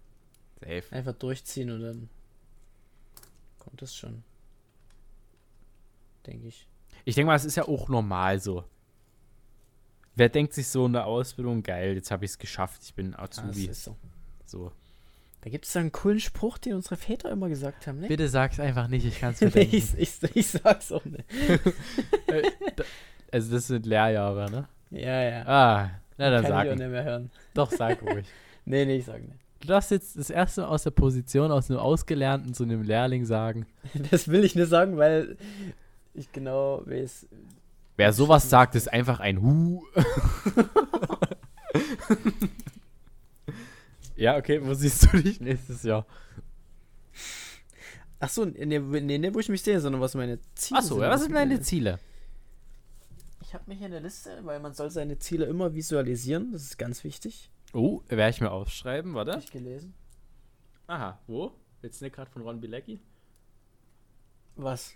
[0.59, 0.83] Safe.
[0.91, 2.09] Einfach durchziehen und dann
[3.59, 4.23] kommt es schon.
[6.27, 6.67] Denke ich.
[7.05, 8.63] Ich denke mal, es ist ja auch normal so.
[10.15, 13.15] Wer denkt sich so in der Ausbildung, geil, jetzt habe ich es geschafft, ich bin
[13.15, 13.65] Ah, das Azubi.
[13.65, 13.97] ist so.
[14.45, 14.71] so.
[15.43, 18.07] Da gibt es einen coolen Spruch, den unsere Väter immer gesagt haben, ne?
[18.07, 19.95] Bitte sag's einfach nicht, ich kann es ich, bedenken.
[19.97, 21.25] ich, ich sag's auch nicht.
[22.27, 22.43] Äh,
[23.31, 24.67] also das sind Lehrjahre, ne?
[24.89, 25.45] Ja, ja.
[25.45, 26.65] Ah, na dann Kann sag.
[26.65, 27.31] ich auch nicht mehr hören.
[27.53, 28.25] Doch, sag ruhig.
[28.65, 29.37] Nee, nee, ich sag nicht.
[29.59, 33.25] Du darfst jetzt das erste Mal aus der Position, aus einem Ausgelernten zu einem Lehrling
[33.25, 33.65] sagen,
[34.11, 35.35] Das will ich nicht sagen, weil
[36.13, 37.27] ich genau weiß.
[37.97, 39.83] Wer sowas sagt, ist einfach ein Hu.
[44.15, 46.05] Ja, okay, wo siehst du dich nächstes Jahr?
[48.19, 51.03] Achso, nee, nee, nee, wo ich mich sehe, sondern was meine Ziele Achso, sind.
[51.03, 51.99] ja, was sind deine meine- Ziele?
[53.41, 56.51] Ich habe mir hier eine Liste, weil man soll seine Ziele immer visualisieren.
[56.53, 57.51] Das ist ganz wichtig.
[57.73, 59.39] Oh, werde ich mir aufschreiben, Hab warte.
[59.43, 59.93] ich gelesen.
[60.87, 61.51] Aha, wo?
[61.81, 62.99] Jetzt nicht gerade von Ron Bilecki?
[64.55, 64.95] Was?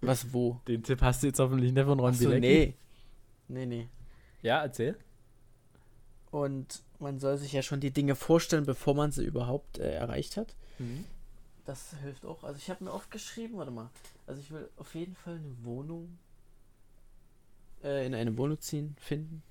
[0.00, 0.60] was wo?
[0.68, 2.40] Den Tipp hast du jetzt hoffentlich nicht von Ron Achso, Bilecki.
[2.40, 2.74] nee.
[3.48, 3.88] Nee, nee.
[4.42, 4.96] Ja, erzähl.
[6.30, 10.36] Und man soll sich ja schon die Dinge vorstellen, bevor man sie überhaupt äh, erreicht
[10.36, 10.54] hat.
[11.68, 12.44] das hilft auch.
[12.44, 13.90] Also ich habe mir oft geschrieben, warte mal.
[14.26, 16.18] Also ich will auf jeden Fall eine Wohnung
[17.84, 19.42] äh, in eine Wohnung ziehen, finden.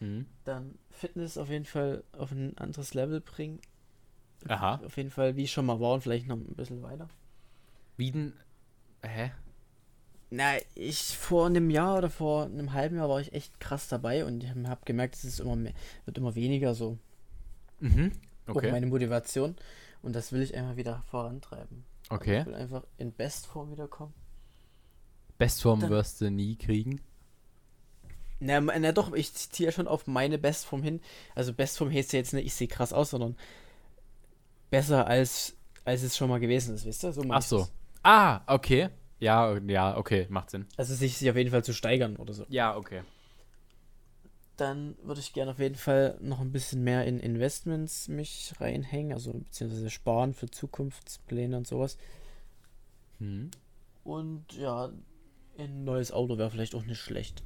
[0.00, 0.26] Mhm.
[0.44, 3.60] Dann Fitness auf jeden Fall auf ein anderes Level bringen.
[4.48, 4.80] Aha.
[4.84, 7.08] Auf jeden Fall, wie ich schon mal war und vielleicht noch ein bisschen weiter.
[7.96, 8.32] Wie denn?
[9.02, 9.30] Hä?
[10.36, 14.24] Na, ich vor einem Jahr oder vor einem halben Jahr war ich echt krass dabei
[14.24, 15.72] und habe gemerkt, es ist immer mehr,
[16.06, 16.98] wird immer weniger so.
[17.78, 18.10] Mhm.
[18.48, 18.72] Auch Okay.
[18.72, 19.54] meine Motivation.
[20.02, 21.84] Und das will ich einfach wieder vorantreiben.
[22.08, 22.40] Also Okay.
[22.40, 24.12] Ich will einfach in Bestform wiederkommen.
[25.38, 27.00] Bestform Dann- wirst du nie kriegen.
[28.40, 31.00] Na, na doch, ich ziehe ja schon auf meine Bestform hin.
[31.36, 33.36] Also Bestform heißt ja jetzt nicht, ich sehe krass aus, sondern
[34.70, 35.54] besser als,
[35.84, 37.12] als es schon mal gewesen ist, wisst ihr?
[37.12, 37.58] So Ach so.
[37.60, 37.72] das.
[38.02, 38.90] Ah, okay.
[39.20, 40.66] Ja, ja, okay, macht Sinn.
[40.76, 42.44] Also sich, sich auf jeden Fall zu steigern oder so.
[42.48, 43.02] Ja, okay.
[44.56, 49.12] Dann würde ich gerne auf jeden Fall noch ein bisschen mehr in Investments mich reinhängen,
[49.12, 51.96] also beziehungsweise sparen für Zukunftspläne und sowas.
[53.18, 53.50] Mhm.
[54.04, 54.92] Und ja,
[55.58, 57.42] ein neues Auto wäre vielleicht auch nicht schlecht.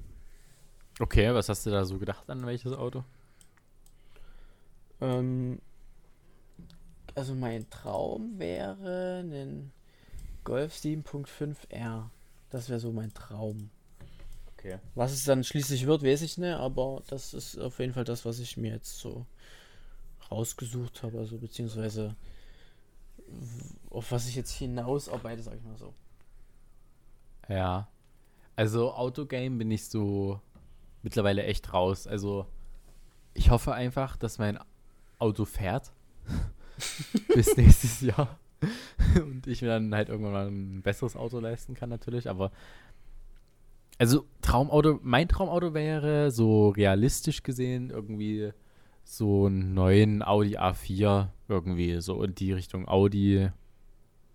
[1.00, 3.04] Okay, was hast du da so gedacht an welches Auto?
[5.00, 5.60] Ähm,
[7.14, 9.72] also mein Traum wäre ein
[10.48, 12.10] Golf 7.5 R.
[12.48, 13.68] Das wäre so mein Traum.
[14.56, 14.78] Okay.
[14.94, 18.24] Was es dann schließlich wird, weiß ich nicht, aber das ist auf jeden Fall das,
[18.24, 19.26] was ich mir jetzt so
[20.30, 22.16] rausgesucht habe, also beziehungsweise
[23.90, 25.92] auf was ich jetzt hinaus arbeite, sag ich mal so.
[27.50, 27.86] Ja.
[28.56, 30.40] Also Autogame bin ich so
[31.02, 32.06] mittlerweile echt raus.
[32.06, 32.46] Also
[33.34, 34.58] ich hoffe einfach, dass mein
[35.18, 35.92] Auto fährt
[37.34, 38.38] bis nächstes Jahr
[39.22, 42.28] und ich mir dann halt irgendwann mal ein besseres Auto leisten kann natürlich.
[42.28, 42.50] Aber
[43.98, 48.52] also Traumauto, mein Traumauto wäre so realistisch gesehen irgendwie
[49.04, 53.50] so einen neuen Audi A4 irgendwie so in die Richtung Audi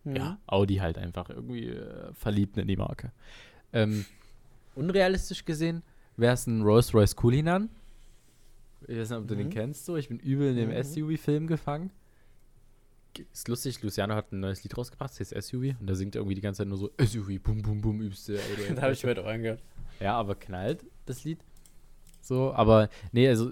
[0.05, 0.15] Mhm.
[0.17, 3.13] ja, Audi halt einfach irgendwie äh, verliebt in die Marke.
[3.71, 4.03] Ähm,
[4.75, 5.81] unrealistisch gesehen
[6.17, 7.69] wäre es ein Rolls-Royce Cullinan.
[8.86, 9.51] Ich weiß nicht, ob du den Mhm.
[9.51, 9.95] kennst, so.
[9.95, 10.84] Ich bin übel in dem Mhm.
[10.84, 11.89] SUV-Film gefangen.
[13.32, 15.76] Ist lustig, Luciano hat ein neues Lied rausgebracht, das heißt SUV.
[15.80, 18.39] Und da singt er irgendwie die ganze Zeit nur so SUV, bum, bum, bum, übste.
[18.76, 19.61] da habe ich heute auch angehört.
[19.99, 21.39] Ja, aber knallt das Lied.
[22.22, 23.51] So, aber nee, also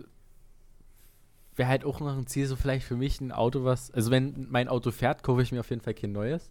[1.55, 3.91] wäre halt auch noch ein Ziel, so vielleicht für mich ein Auto, was.
[3.91, 6.49] Also, wenn mein Auto fährt, kaufe ich mir auf jeden Fall kein neues.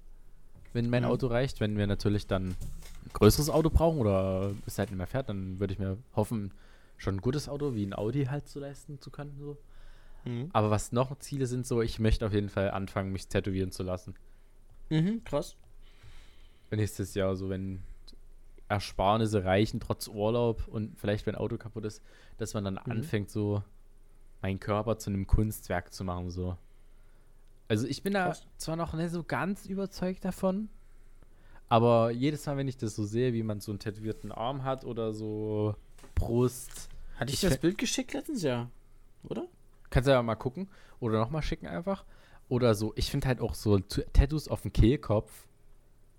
[0.73, 1.09] Wenn mein Mhm.
[1.09, 1.59] Auto reicht.
[1.61, 5.59] Wenn wir natürlich dann ein größeres Auto brauchen oder es halt nicht mehr fährt, dann
[5.59, 6.53] würde ich mir hoffen,
[6.97, 9.35] schon ein gutes Auto wie ein Audi halt zu leisten zu können.
[9.41, 9.57] So.
[10.25, 10.51] Mhm.
[10.53, 13.83] Aber was noch Ziele sind, so, ich möchte auf jeden Fall anfangen, mich tätowieren zu
[13.83, 14.15] lassen.
[14.91, 15.57] Mhm, krass.
[16.71, 17.83] nächstes Jahr, so wenn
[18.69, 22.03] Ersparnisse reichen, trotz Urlaub und vielleicht wenn Auto kaputt ist,
[22.39, 22.93] dass man dann Mhm.
[22.93, 23.63] anfängt, so
[24.43, 26.57] meinen Körper zu einem Kunstwerk zu machen, so.
[27.69, 28.47] Also ich bin da Krass.
[28.57, 30.69] zwar noch nicht so ganz überzeugt davon,
[31.69, 34.85] aber jedes Mal, wenn ich das so sehe, wie man so einen tätowierten Arm hat
[34.85, 35.75] oder so
[36.15, 38.43] Brust, Hatte ich, Ich das Bild geschickt letztens?
[38.43, 38.69] Ja.
[39.25, 39.47] Oder?
[39.91, 40.69] Kannst du ja mal gucken
[41.01, 42.05] oder nochmal schicken einfach.
[42.49, 45.31] Oder so, ich finde halt auch so Tattoos auf dem Kehlkopf,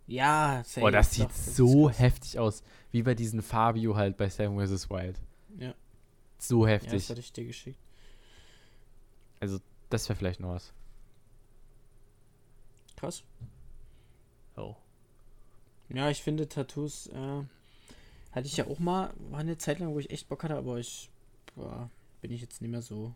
[0.07, 0.85] Ja, safe.
[0.85, 1.99] Oh, das Doch, sieht ist so krass.
[1.99, 4.89] heftig aus, wie bei diesem Fabio halt bei Seven vs.
[4.89, 5.19] Wild.
[5.57, 5.73] Ja.
[6.37, 7.09] So Ja, das heftig.
[7.09, 7.79] hatte ich dir geschickt.
[9.39, 9.59] also,
[9.89, 10.73] das wäre vielleicht noch was.
[12.95, 13.23] Krass.
[14.55, 14.75] Oh.
[15.89, 17.43] Ja, ich finde Tattoos, äh,
[18.31, 20.77] hatte ich ja auch mal, war eine Zeit lang, wo ich echt Bock hatte, aber
[20.77, 21.09] ich,
[21.55, 21.89] boah,
[22.21, 23.13] bin ich jetzt nicht mehr so.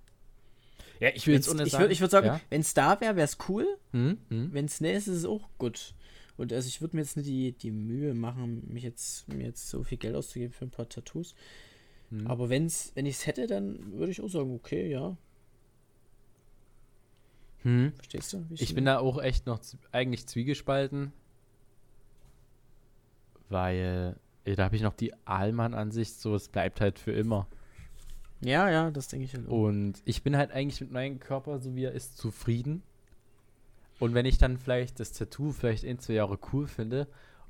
[1.00, 2.42] Ja, ich Wenn's, ich würde ich würd sagen, ja?
[2.50, 3.66] wenn es da wäre, wäre es cool.
[3.92, 4.18] Hm?
[4.30, 4.54] Hm?
[4.54, 5.94] Wenn es nicht ist, ist es auch gut.
[6.38, 9.70] Und also ich würde mir jetzt nicht die, die Mühe machen, mich jetzt, mir jetzt
[9.70, 11.36] so viel Geld auszugeben für ein paar Tattoos.
[12.10, 12.28] Hm.
[12.28, 15.18] Aber wenn's, wenn ich es hätte, dann würde ich auch sagen, okay, ja.
[17.64, 17.94] Hm?
[17.96, 18.46] Verstehst du?
[18.50, 19.60] wie Ich bin da auch echt noch
[19.92, 21.14] eigentlich zwiegespalten,
[23.50, 27.48] weil da habe ich noch die Allmann-Ansicht, so es bleibt halt für immer.
[28.42, 29.52] Ja, ja, das denke ich halt auch.
[29.52, 32.84] Und ich bin halt eigentlich mit meinem Körper, so wie er ist, zufrieden.
[34.00, 37.08] Und wenn ich dann vielleicht das Tattoo vielleicht ein, zwei Jahre cool finde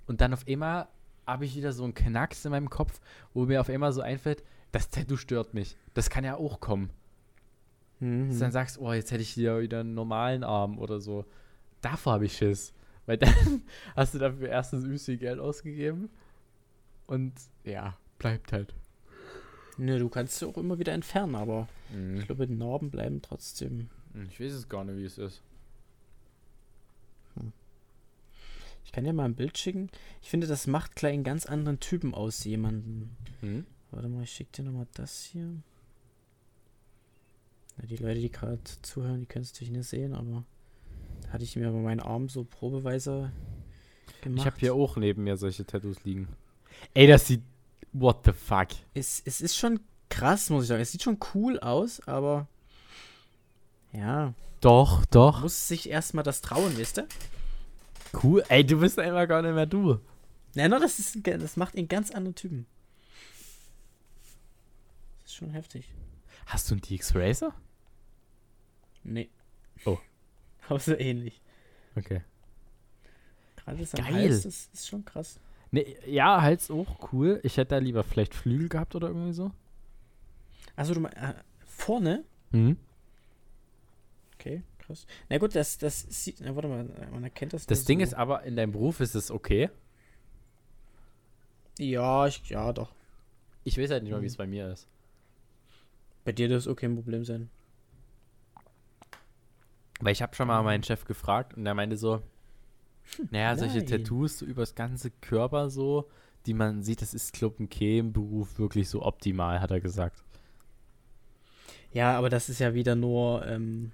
[0.07, 0.87] und dann auf einmal
[1.25, 3.01] habe ich wieder so einen Knacks in meinem Kopf,
[3.33, 5.75] wo mir auf einmal so einfällt, das Tattoo stört mich.
[5.93, 6.91] Das kann ja auch kommen.
[7.99, 8.27] Mhm.
[8.27, 11.25] Dass du dann sagst, oh, jetzt hätte ich hier wieder einen normalen Arm oder so.
[11.81, 12.73] Davor habe ich Schiss.
[13.05, 13.63] Weil dann
[13.95, 16.09] hast du dafür erstens viel Geld ausgegeben
[17.07, 17.33] und
[17.63, 18.73] ja, bleibt halt.
[19.77, 22.17] Ne, du kannst sie auch immer wieder entfernen, aber Mhm.
[22.17, 23.89] ich glaube, die Narben bleiben trotzdem.
[24.29, 25.41] Ich weiß es gar nicht, wie es ist.
[28.85, 29.89] Ich kann dir mal ein Bild schicken.
[30.21, 33.17] Ich finde, das macht gleich einen ganz anderen Typen aus, jemanden.
[33.41, 33.65] Hm?
[33.91, 35.55] Warte mal, ich schicke dir nochmal das hier.
[37.77, 40.45] Ja, die Leute, die gerade zuhören, die können es natürlich nicht sehen, aber
[41.29, 43.31] hatte ich mir über meinen Arm so probeweise
[44.21, 44.39] gemacht.
[44.39, 46.29] Ich habe hier auch neben mir solche Tattoos liegen.
[46.93, 47.41] Ey, das sieht.
[47.97, 48.67] What the fuck?
[48.93, 49.79] Es, es ist schon
[50.09, 50.81] krass, muss ich sagen.
[50.81, 52.45] Es sieht schon cool aus, aber.
[53.93, 54.33] Ja.
[54.59, 55.41] Doch, doch.
[55.41, 57.07] Muss sich erstmal das trauen, wisst ihr?
[58.21, 58.43] Cool.
[58.49, 60.01] Ey, du bist einfach gar nicht mehr du.
[60.55, 62.65] Nein, no, das, ist, das macht ihn ganz anderen Typen.
[65.21, 65.93] Das ist schon heftig.
[66.47, 67.53] Hast du einen DX Racer?
[69.05, 69.29] Nee.
[69.85, 69.99] Oh.
[70.67, 71.41] Aber so ähnlich.
[71.95, 72.23] Okay.
[73.55, 74.13] Gerade das Geil.
[74.13, 75.39] Hals, das ist schon krass.
[75.75, 77.41] Nee, ja, Hals auch cool.
[77.43, 79.51] Ich hätte da lieber vielleicht Flügel gehabt oder irgendwie so.
[80.77, 81.33] Achso, du meinst, äh,
[81.65, 82.23] vorne?
[82.51, 82.77] Mhm.
[84.35, 85.05] Okay, krass.
[85.27, 88.03] Na gut, das, das sieht, na, warte mal, man erkennt das Das Ding so.
[88.03, 89.69] ist aber, in deinem Beruf ist es okay.
[91.77, 92.93] Ja, ich, ja, doch.
[93.65, 94.27] Ich weiß halt nicht mal, wie Mhm.
[94.27, 94.87] es bei mir ist.
[96.23, 97.49] Bei dir dürfte es okay ein Problem sein.
[99.99, 102.21] Weil ich habe schon mal meinen Chef gefragt und der meinte so,
[103.31, 103.87] naja, solche nein.
[103.87, 106.09] Tattoos so übers ganze Körper so,
[106.45, 110.23] die man sieht, das ist, ein im Beruf wirklich so optimal, hat er gesagt.
[111.91, 113.91] Ja, aber das ist ja wieder nur, ähm,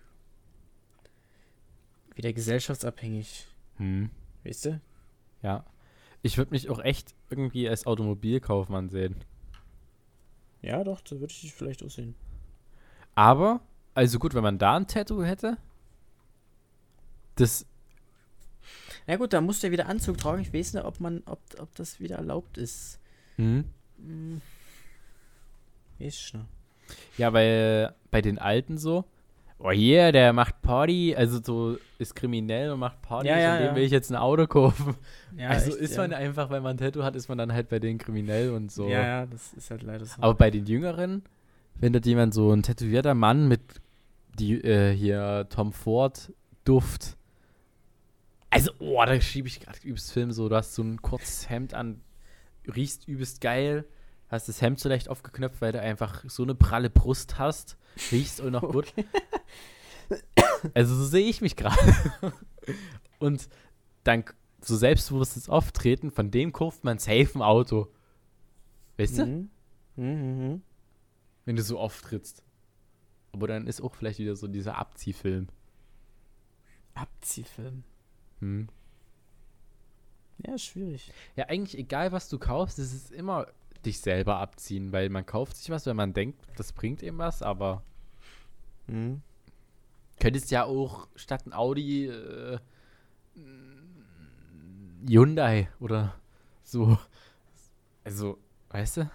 [2.16, 3.48] wieder gesellschaftsabhängig.
[3.78, 4.10] Hm.
[4.44, 4.82] Weißt du?
[5.42, 5.66] Ja.
[6.24, 9.16] Ich würde mich auch echt irgendwie als Automobilkaufmann sehen.
[10.62, 12.16] Ja, doch, da würde ich dich vielleicht auch sehen.
[13.16, 13.62] Aber,
[13.94, 15.58] also gut, wenn man da ein Tattoo hätte,
[17.36, 17.66] das,
[19.08, 20.42] Na gut, da muss der wieder Anzug tragen.
[20.42, 23.00] Ich weiß nicht, ob man, ob, ob das wieder erlaubt ist.
[23.36, 23.66] hm.
[23.98, 24.42] Hm.
[26.00, 26.46] Weiß ich nicht.
[27.18, 29.06] Ja, weil bei den Alten so,
[29.60, 33.60] oh yeah, der macht Party, also so ist kriminell und macht Party, Ja, ja, und
[33.60, 33.76] dem ja.
[33.76, 34.96] will ich jetzt ein Auto kaufen.
[35.38, 36.02] Ja, also echt, ist ja.
[36.02, 38.72] man einfach, wenn man ein Tattoo hat, ist man dann halt bei denen kriminell und
[38.72, 38.90] so.
[38.90, 40.22] Ja, ja, das ist halt leider so.
[40.22, 41.24] Aber bei den Jüngeren,
[41.76, 43.62] wenn dort jemand so ein tätowierter Mann mit
[44.38, 46.34] die äh, hier Tom Ford
[46.64, 47.18] Duft.
[48.52, 51.74] Also, oh, da schiebe ich gerade übelst Film so, du hast so ein kurzes Hemd
[51.74, 52.02] an,
[52.68, 53.86] riechst übelst geil,
[54.28, 57.78] hast das Hemd so leicht aufgeknöpft, weil du einfach so eine pralle Brust hast,
[58.12, 58.94] riechst auch noch gut.
[60.74, 61.78] Also so sehe ich mich gerade.
[63.20, 63.48] Und
[64.04, 64.26] dann
[64.60, 67.88] so selbstbewusstes Auftreten, von dem kauft man safe ein Auto.
[68.98, 69.26] Weißt du?
[69.26, 69.50] Mhm.
[69.96, 70.62] Mhm, mhm.
[71.46, 72.44] wenn du so auftrittst.
[73.32, 75.48] Aber dann ist auch vielleicht wieder so dieser Abziehfilm.
[76.94, 77.86] Abziehfilm.
[78.42, 78.68] Hm.
[80.46, 81.12] Ja, schwierig.
[81.36, 83.48] Ja, eigentlich egal, was du kaufst, es ist immer
[83.86, 87.42] dich selber abziehen, weil man kauft sich was, wenn man denkt, das bringt ihm was,
[87.42, 87.84] aber
[88.88, 89.22] Mhm.
[90.20, 92.60] könntest ja auch statt ein Audi äh,
[95.08, 96.14] Hyundai oder
[96.64, 96.98] so.
[98.04, 98.38] Also,
[98.70, 99.12] weißt du?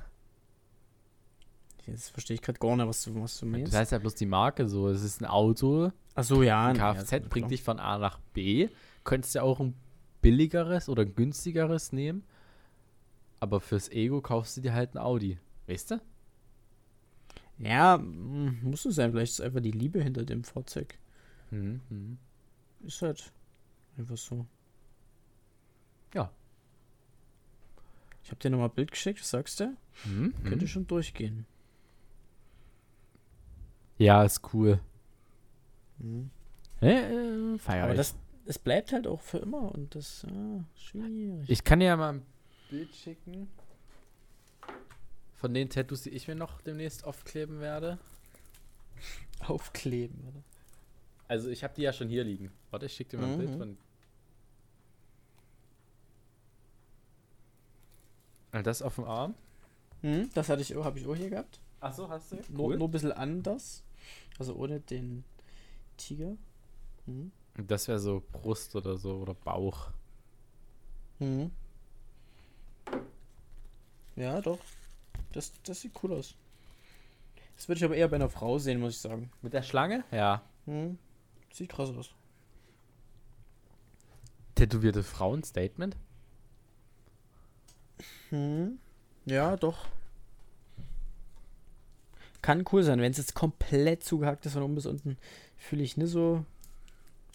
[1.87, 3.73] Jetzt verstehe ich gerade gar nicht, was du, was du meinst.
[3.73, 4.89] Das heißt ja bloß die Marke so.
[4.89, 6.67] Es ist ein Auto, Ach so, ja.
[6.67, 7.49] ein ja, Kfz ist mir bringt klar.
[7.51, 8.69] dich von A nach B.
[9.07, 9.75] Könntest ja auch ein
[10.21, 12.25] billigeres oder ein günstigeres nehmen.
[13.41, 15.39] Aber fürs Ego kaufst du dir halt ein Audi.
[15.67, 16.01] Weißt du?
[17.59, 19.13] Ja, mm, muss es sein.
[19.13, 20.99] Vielleicht ist einfach die Liebe hinter dem Fahrzeug.
[21.51, 21.81] Mhm.
[21.89, 22.19] mhm.
[22.85, 23.33] Ist halt
[23.97, 24.45] einfach so.
[26.13, 26.31] Ja.
[28.23, 29.77] Ich habe dir nochmal ein Bild geschickt, was sagst du?
[30.05, 30.35] Mhm.
[30.45, 31.47] Könnte schon durchgehen.
[33.99, 34.81] Ja, ist cool.
[35.99, 36.31] Mhm.
[36.83, 38.17] Äh, äh, Aber das,
[38.47, 41.49] es bleibt halt auch für immer und das ah, schwierig.
[41.49, 42.23] Ich kann dir ja mal ein
[42.71, 43.49] Bild schicken.
[45.37, 47.99] Von den Tattoos, die ich mir noch demnächst aufkleben werde.
[49.41, 50.43] aufkleben, oder?
[51.29, 52.51] Also ich habe die ja schon hier liegen.
[52.71, 53.59] Warte, ich schicke dir mal ein Bild Mhm.
[53.59, 53.79] von.
[58.53, 59.35] Ah, Das auf dem Arm.
[60.03, 61.61] Mhm, das hatte ich, habe ich auch hier gehabt.
[61.81, 62.37] Achso, hast du?
[62.49, 63.83] Nur, nur ein bisschen anders.
[64.39, 65.25] Also ohne den
[65.97, 66.37] Tiger.
[67.07, 67.33] Mhm.
[67.59, 69.91] Das wäre so Brust oder so oder Bauch.
[71.19, 71.51] Mhm.
[74.17, 74.59] Ja, doch.
[75.33, 76.35] Das, das sieht cool aus.
[77.57, 79.31] Das würde ich aber eher bei einer Frau sehen, muss ich sagen.
[79.43, 80.05] Mit der Schlange?
[80.11, 80.43] Ja.
[80.67, 80.99] Mhm.
[81.53, 82.11] Sieht krass aus.
[84.55, 85.97] Tätowierte Frauen-Statement?
[88.31, 88.79] Mhm.
[89.25, 89.87] Ja, doch.
[92.43, 95.19] Kann cool sein, wenn es jetzt komplett zugehackt ist von oben bis unten,
[95.57, 96.45] fühle ich nicht so.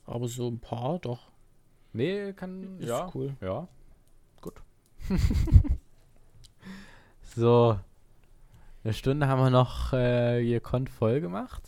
[0.05, 1.31] Aber so ein paar, doch.
[1.93, 2.79] Nee, kann.
[2.79, 3.09] Ist ja.
[3.13, 3.35] cool.
[3.41, 3.67] Ja.
[4.41, 4.61] Gut.
[7.35, 7.79] so.
[8.83, 11.61] Eine Stunde haben wir noch äh, gekonnt voll gemacht.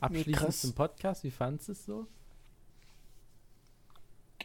[0.00, 0.60] Abschließend krass.
[0.60, 1.22] zum Podcast.
[1.24, 2.06] Wie fandest du es so?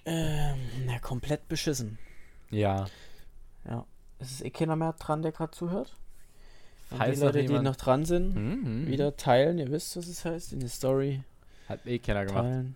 [0.05, 1.97] Ähm, na, komplett beschissen.
[2.49, 2.85] Ja.
[3.65, 3.85] Ja.
[4.19, 5.95] Es ist eh keiner mehr dran, der gerade zuhört.
[6.91, 8.87] Und Falls die Leute, die noch dran sind, Mhm.
[8.87, 9.57] wieder teilen.
[9.57, 10.53] Ihr wisst, was es heißt.
[10.53, 11.23] In die Story
[11.67, 12.43] Hat eh keiner gemacht.
[12.43, 12.75] teilen.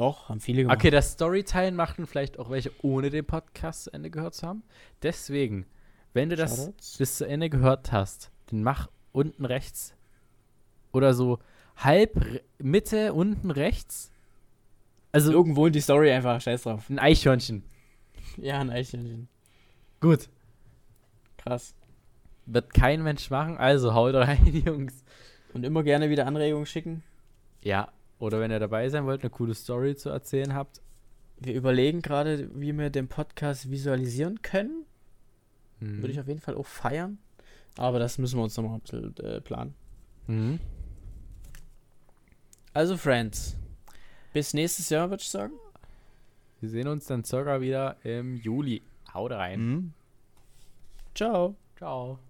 [0.00, 0.78] Doch, haben viele gemacht.
[0.78, 4.62] Okay, das Storyteilen machten vielleicht auch welche, ohne den Podcast zu Ende gehört zu haben.
[5.02, 5.66] Deswegen,
[6.14, 6.96] wenn du das Shoutouts.
[6.96, 9.94] bis zu Ende gehört hast, dann mach unten rechts
[10.92, 11.38] oder so
[11.76, 14.10] halb Mitte, unten rechts.
[15.12, 16.88] Also Irgendwo in die Story einfach, scheiß drauf.
[16.88, 17.62] ein Eichhörnchen.
[18.38, 19.28] Ja, ein Eichhörnchen.
[20.00, 20.30] Gut.
[21.36, 21.74] Krass.
[22.46, 25.04] Wird kein Mensch machen, also haut rein, Jungs.
[25.52, 27.02] Und immer gerne wieder Anregungen schicken.
[27.62, 30.80] Ja, oder wenn ihr dabei sein wollt, eine coole Story zu erzählen habt.
[31.38, 34.84] Wir überlegen gerade, wie wir den Podcast visualisieren können.
[35.80, 36.02] Mhm.
[36.02, 37.18] Würde ich auf jeden Fall auch feiern.
[37.76, 39.74] Aber das müssen wir uns nochmal ein bisschen äh, planen.
[40.26, 40.60] Mhm.
[42.74, 43.56] Also, Friends.
[44.32, 45.54] Bis nächstes Jahr, würde ich sagen.
[46.60, 48.82] Wir sehen uns dann circa wieder im Juli.
[49.12, 49.60] Haut rein.
[49.60, 49.92] Mhm.
[51.14, 51.56] Ciao.
[51.76, 52.20] Ciao.